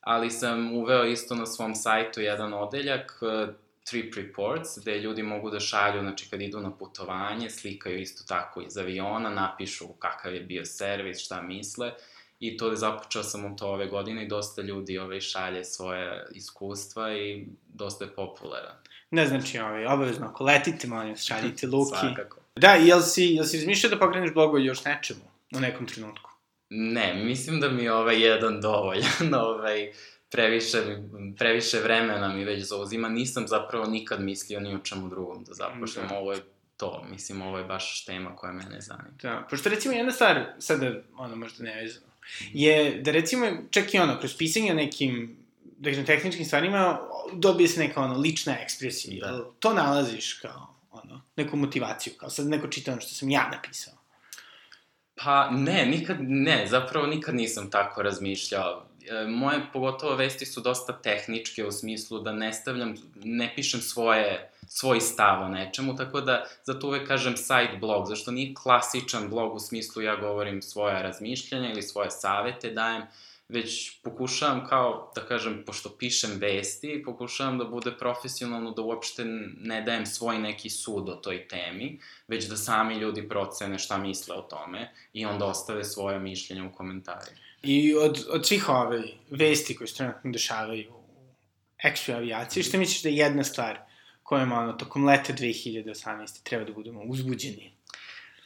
ali 0.09 0.31
sam 0.31 0.73
uveo 0.73 1.05
isto 1.05 1.35
na 1.35 1.45
svom 1.45 1.75
sajtu 1.75 2.21
jedan 2.21 2.53
odeljak, 2.53 3.19
uh, 3.21 3.55
Trip 3.83 4.15
Reports, 4.15 4.69
gde 4.81 4.99
ljudi 4.99 5.23
mogu 5.23 5.49
da 5.49 5.59
šalju, 5.59 6.01
znači 6.01 6.29
kad 6.29 6.41
idu 6.41 6.59
na 6.59 6.71
putovanje, 6.71 7.49
slikaju 7.49 7.99
isto 7.99 8.23
tako 8.27 8.61
iz 8.61 8.77
aviona, 8.77 9.29
napišu 9.29 9.87
kakav 9.87 10.33
je 10.33 10.41
bio 10.41 10.65
servis, 10.65 11.19
šta 11.19 11.41
misle, 11.41 11.91
i 12.39 12.57
to 12.57 12.69
je 12.69 12.77
započeo 12.77 13.23
sam 13.23 13.57
to 13.57 13.67
ove 13.67 13.87
godine 13.87 14.23
i 14.23 14.27
dosta 14.27 14.61
ljudi 14.61 14.97
ovaj, 14.97 15.21
šalje 15.21 15.63
svoje 15.65 16.27
iskustva 16.31 17.13
i 17.13 17.45
dosta 17.67 18.05
je 18.05 18.15
popularan. 18.15 18.75
Ne 19.11 19.27
znači, 19.27 19.59
ovaj, 19.59 19.85
obavezno, 19.85 20.27
ako 20.27 20.43
letite, 20.43 20.87
molim, 20.87 21.15
šaljite 21.15 21.67
Luki. 21.73 21.97
Svakako. 21.99 22.37
Da, 22.55 22.73
jel 22.73 23.01
si, 23.01 23.23
jel 23.23 23.45
si 23.45 23.57
razmišljao 23.57 23.89
da 23.89 23.99
pokreneš 23.99 24.33
blogu 24.33 24.57
još 24.57 24.85
nečemu 24.85 25.21
u 25.55 25.59
nekom 25.59 25.87
trenutku? 25.87 26.28
Ne, 26.69 27.13
mislim 27.13 27.59
da 27.59 27.69
mi 27.69 27.83
je 27.83 27.93
ovaj 27.93 28.25
jedan 28.25 28.61
dovoljan, 28.61 29.33
ovaj, 29.49 29.91
previše, 30.31 30.77
previše 31.37 31.79
vremena 31.79 32.33
mi 32.33 32.45
već 32.45 32.63
zauzima, 32.63 33.09
nisam 33.09 33.47
zapravo 33.47 33.85
nikad 33.85 34.21
mislio 34.21 34.59
ni 34.59 34.75
o 34.75 34.79
čemu 34.79 35.09
drugom 35.09 35.43
da 35.43 35.53
zapošljam, 35.53 36.07
da. 36.07 36.17
ovo 36.17 36.33
je 36.33 36.39
to, 36.77 37.05
mislim, 37.11 37.41
ovo 37.41 37.57
je 37.57 37.63
baš 37.63 38.05
tema 38.05 38.35
koja 38.35 38.53
mene 38.53 38.81
zanima. 38.81 39.09
Da, 39.21 39.47
pošto 39.49 39.69
recimo 39.69 39.93
jedna 39.93 40.11
stvar, 40.11 40.45
sada, 40.59 40.93
ono, 41.17 41.35
možda 41.35 41.63
nevezano, 41.63 42.05
je 42.53 43.01
da 43.01 43.11
recimo, 43.11 43.45
čak 43.69 43.93
i 43.93 43.99
ono, 43.99 44.19
kroz 44.19 44.37
pisanje 44.37 44.73
nekim, 44.73 45.37
da 45.77 45.89
kažem, 45.89 46.05
tehničkim 46.05 46.45
stvarima, 46.45 46.99
dobije 47.33 47.67
se 47.67 47.79
neka, 47.79 48.01
ono, 48.01 48.17
lična 48.17 48.57
ekspresija. 48.59 49.31
Da. 49.31 49.45
To 49.59 49.73
nalaziš 49.73 50.33
kao, 50.33 50.75
ono, 50.91 51.21
neku 51.35 51.57
motivaciju, 51.57 52.13
kao 52.17 52.29
sad 52.29 52.47
neko 52.47 52.67
čita 52.67 52.91
ono 52.91 53.01
što 53.01 53.15
sam 53.15 53.29
ja 53.29 53.49
napisao. 53.51 53.98
Pa 55.23 55.49
ne, 55.49 55.85
nikad 55.85 56.17
ne, 56.19 56.67
zapravo 56.67 57.07
nikad 57.07 57.35
nisam 57.35 57.71
tako 57.71 58.01
razmišljao. 58.01 58.85
E, 59.09 59.27
moje, 59.27 59.59
pogotovo, 59.73 60.15
vesti 60.15 60.45
su 60.45 60.61
dosta 60.61 61.01
tehničke 61.01 61.65
u 61.65 61.71
smislu 61.71 62.19
da 62.19 62.31
ne 62.31 62.53
stavljam, 62.53 62.95
ne 63.23 63.53
pišem 63.55 63.81
svoje 63.81 64.51
svoj 64.67 65.01
stav 65.01 65.41
o 65.41 65.49
nečemu, 65.49 65.95
tako 65.95 66.21
da 66.21 66.45
zato 66.63 66.87
uvek 66.87 67.07
kažem 67.07 67.37
side 67.37 67.77
blog, 67.79 68.07
zašto 68.07 68.31
nije 68.31 68.53
klasičan 68.53 69.29
blog 69.29 69.55
u 69.55 69.59
smislu 69.59 70.01
ja 70.01 70.15
govorim 70.15 70.61
svoja 70.61 71.01
razmišljanja 71.01 71.71
ili 71.71 71.81
svoje 71.81 72.11
savete 72.11 72.69
dajem, 72.69 73.01
već 73.49 74.01
pokušavam 74.01 74.67
kao, 74.67 75.11
da 75.15 75.21
kažem, 75.25 75.63
pošto 75.65 75.89
pišem 75.89 76.31
vesti, 76.39 77.01
pokušavam 77.05 77.57
da 77.57 77.65
bude 77.65 77.91
profesionalno, 77.97 78.71
da 78.71 78.81
uopšte 78.81 79.25
ne 79.57 79.81
dajem 79.81 80.05
svoj 80.05 80.39
neki 80.39 80.69
sud 80.69 81.09
o 81.09 81.15
toj 81.15 81.47
temi, 81.47 81.99
već 82.27 82.45
da 82.45 82.57
sami 82.57 82.95
ljudi 82.95 83.29
procene 83.29 83.79
šta 83.79 83.97
misle 83.97 84.35
o 84.35 84.41
tome 84.41 84.91
i 85.13 85.25
onda 85.25 85.45
ostave 85.45 85.83
svoje 85.83 86.19
mišljenje 86.19 86.63
u 86.63 86.71
komentarima. 86.71 87.37
I 87.63 87.95
od, 87.95 88.25
od 88.29 88.47
svih 88.47 88.69
ove 88.69 89.03
vesti 89.29 89.75
koje 89.75 89.87
se 89.87 89.95
trenutno 89.95 90.31
dešavaju 90.31 90.93
u 90.93 91.03
ekstra 91.83 92.15
avijaciji, 92.15 92.63
što 92.63 92.77
misliš 92.77 93.03
da 93.03 93.09
je 93.09 93.15
jedna 93.15 93.43
stvar 93.43 93.79
kojom 94.23 94.51
ono, 94.51 94.73
tokom 94.73 95.05
leta 95.05 95.33
2018. 95.33 96.43
treba 96.43 96.65
da 96.65 96.73
budemo 96.73 97.01
uzbuđeni? 97.03 97.78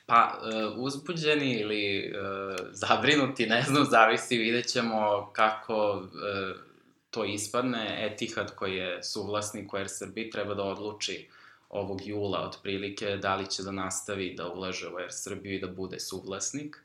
Pa, 0.06 0.40
uh, 0.42 0.78
uzbuđeni 0.78 1.54
ili 1.60 2.12
uh, 2.12 2.56
zabrinuti, 2.72 3.46
ne 3.46 3.62
znam, 3.62 3.86
zavisi, 3.86 4.38
vidjet 4.38 4.68
ćemo 4.68 5.32
kako 5.34 5.92
uh, 5.94 6.62
to 7.12 7.26
ispadne. 7.26 8.12
Etihad 8.12 8.56
koji 8.56 8.76
je 8.76 9.04
suvlasnik 9.04 9.74
u 9.74 9.78
Air 9.78 9.88
Srbiji 9.90 10.30
treba 10.30 10.54
da 10.54 10.64
odluči 10.64 11.30
ovog 11.70 12.02
jula 12.06 12.40
otprilike 12.40 13.18
da 13.18 13.36
li 13.36 13.50
će 13.50 13.64
da 13.64 13.72
nastavi 13.72 14.34
da 14.38 14.48
ulaže 14.48 14.88
u 14.88 14.98
Air 14.98 15.12
Srbiju 15.12 15.56
i 15.56 15.60
da 15.60 15.68
bude 15.68 16.00
suvlasnik. 16.00 16.78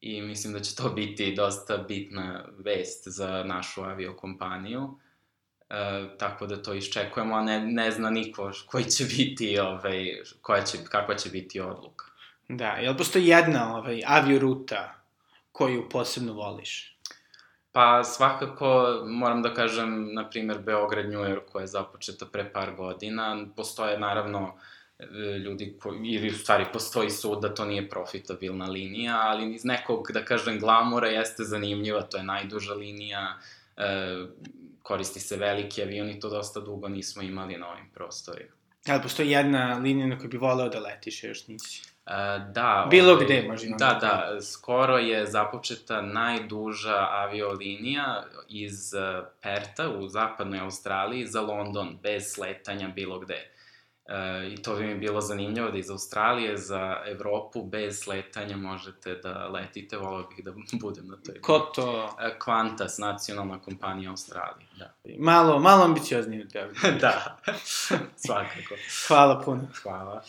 I 0.00 0.22
mislim 0.22 0.52
da 0.52 0.60
će 0.60 0.76
to 0.76 0.88
biti 0.88 1.34
dosta 1.34 1.76
bitna 1.76 2.44
vest 2.58 3.08
za 3.08 3.44
našu 3.44 3.82
aviokompaniju. 3.82 4.98
E, 5.70 6.08
tako 6.18 6.46
da 6.46 6.62
to 6.62 6.74
iščekujemo, 6.74 7.34
a 7.34 7.42
ne, 7.42 7.60
ne 7.60 7.90
zna 7.90 8.10
niko 8.10 8.52
koji 8.66 8.84
će 8.84 9.04
biti, 9.04 9.58
ovaj, 9.58 10.22
koja 10.40 10.64
će, 10.64 10.78
kakva 10.88 11.14
će 11.14 11.30
biti 11.30 11.60
odluka. 11.60 12.06
Da, 12.48 12.68
je 12.68 12.90
li 12.90 12.96
postoji 12.96 13.26
jedna 13.26 13.76
ovaj, 13.76 14.02
avioruta 14.06 14.94
koju 15.52 15.88
posebno 15.88 16.32
voliš? 16.32 16.94
Pa 17.72 18.04
svakako 18.04 19.00
moram 19.06 19.42
da 19.42 19.54
kažem, 19.54 20.14
na 20.14 20.30
primer, 20.30 20.58
Beograd-New 20.58 21.24
York 21.24 21.40
koja 21.52 21.62
je 21.62 21.66
započeta 21.66 22.26
pre 22.26 22.52
par 22.52 22.74
godina. 22.76 23.46
Postoje 23.56 23.98
naravno 23.98 24.54
e, 24.98 25.04
ljudi 25.38 25.76
koji, 25.80 25.98
ili 26.04 26.28
u 26.28 26.38
stvari 26.38 26.66
postoji 26.72 27.10
sud 27.10 27.42
da 27.42 27.54
to 27.54 27.64
nije 27.64 27.88
profitabilna 27.88 28.66
linija, 28.66 29.20
ali 29.22 29.54
iz 29.54 29.64
nekog, 29.64 30.12
da 30.12 30.24
kažem, 30.24 30.58
glamura 30.58 31.08
jeste 31.08 31.44
zanimljiva, 31.44 32.02
to 32.02 32.16
je 32.16 32.22
najduža 32.22 32.74
linija, 32.74 33.38
e, 33.76 34.16
koristi 34.82 35.20
se 35.20 35.36
veliki 35.36 35.82
avion 35.82 36.10
i 36.10 36.20
to 36.20 36.28
dosta 36.28 36.60
dugo 36.60 36.88
nismo 36.88 37.22
imali 37.22 37.56
na 37.56 37.68
ovim 37.68 37.90
prostorima. 37.94 38.52
Ali 38.88 39.02
postoji 39.02 39.30
jedna 39.30 39.78
linija 39.78 40.06
na 40.06 40.18
kojoj 40.18 40.28
bi 40.28 40.36
voleo 40.36 40.68
da 40.68 40.80
letiš, 40.80 41.24
još 41.24 41.46
nisi? 41.46 41.93
Uh, 42.06 42.52
da. 42.52 42.86
Bilo 42.90 43.12
ovaj, 43.12 43.24
gde, 43.24 43.44
možda. 43.48 43.76
Da, 43.76 43.98
da, 44.00 44.40
skoro 44.40 44.98
je 44.98 45.26
započeta 45.26 46.02
najduža 46.02 47.08
aviolinija 47.10 48.24
iz 48.48 48.94
uh, 48.94 49.26
Perta 49.42 49.90
u 49.90 50.08
zapadnoj 50.08 50.60
Australiji 50.60 51.26
za 51.26 51.40
London, 51.40 51.98
bez 52.02 52.32
sletanja 52.32 52.88
bilo 52.88 53.18
gde. 53.18 53.54
E, 54.06 54.48
I 54.52 54.62
to 54.62 54.74
bi 54.76 54.86
mi 54.86 54.94
bilo 54.94 55.20
zanimljivo 55.20 55.70
da 55.70 55.78
iz 55.78 55.90
Australije 55.90 56.56
za 56.56 56.96
Evropu 57.06 57.62
bez 57.62 58.00
sletanja 58.00 58.56
možete 58.56 59.14
da 59.14 59.48
letite, 59.48 59.96
volao 59.96 60.22
bih 60.22 60.44
da 60.44 60.52
budem 60.82 61.08
na 61.08 61.16
toj. 61.16 61.40
Ko 61.40 61.58
to? 61.58 62.16
E, 62.20 62.38
Qantas, 62.38 62.98
nacionalna 62.98 63.60
kompanija 63.60 64.10
Australije, 64.10 64.66
da. 64.78 64.94
Malo, 65.18 65.58
malo 65.58 65.84
ambicioznije 65.84 66.42
od 66.42 66.52
tebe. 66.52 66.72
da, 67.00 67.38
svakako. 68.26 68.74
Hvala 69.08 69.40
puno. 69.44 69.66
Hvala. 69.82 70.22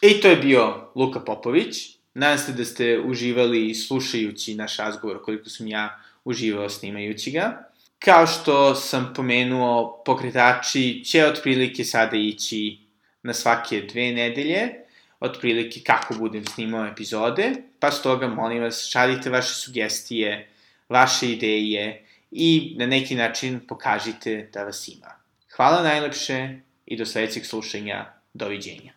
I 0.00 0.20
to 0.20 0.28
je 0.28 0.36
bio 0.36 0.90
Luka 0.94 1.20
Popović. 1.20 1.96
Nadam 2.14 2.38
se 2.38 2.52
da 2.52 2.64
ste 2.64 3.00
uživali 3.00 3.74
slušajući 3.74 4.54
naš 4.54 4.76
razgovor 4.76 5.22
koliko 5.22 5.48
sam 5.50 5.66
ja 5.68 6.02
uživao 6.24 6.68
snimajući 6.68 7.30
ga. 7.30 7.70
Kao 7.98 8.26
što 8.26 8.74
sam 8.74 9.12
pomenuo, 9.16 10.02
pokretači 10.04 11.04
će 11.04 11.26
otprilike 11.26 11.84
sada 11.84 12.16
ići 12.16 12.78
na 13.22 13.34
svake 13.34 13.80
dve 13.80 14.12
nedelje, 14.12 14.68
otprilike 15.20 15.80
kako 15.80 16.14
budem 16.14 16.46
snimao 16.46 16.86
epizode, 16.86 17.52
pa 17.80 17.90
stoga 17.90 18.28
molim 18.28 18.62
vas 18.62 18.88
šaljite 18.90 19.30
vaše 19.30 19.54
sugestije, 19.54 20.48
vaše 20.88 21.32
ideje 21.32 22.06
i 22.30 22.74
na 22.78 22.86
neki 22.86 23.14
način 23.14 23.60
pokažite 23.68 24.50
da 24.52 24.64
vas 24.64 24.88
ima. 24.88 25.16
Hvala 25.56 25.82
najlepše 25.82 26.60
i 26.86 26.96
do 26.96 27.06
sledećeg 27.06 27.44
slušanja. 27.44 28.16
Doviđenja. 28.34 28.92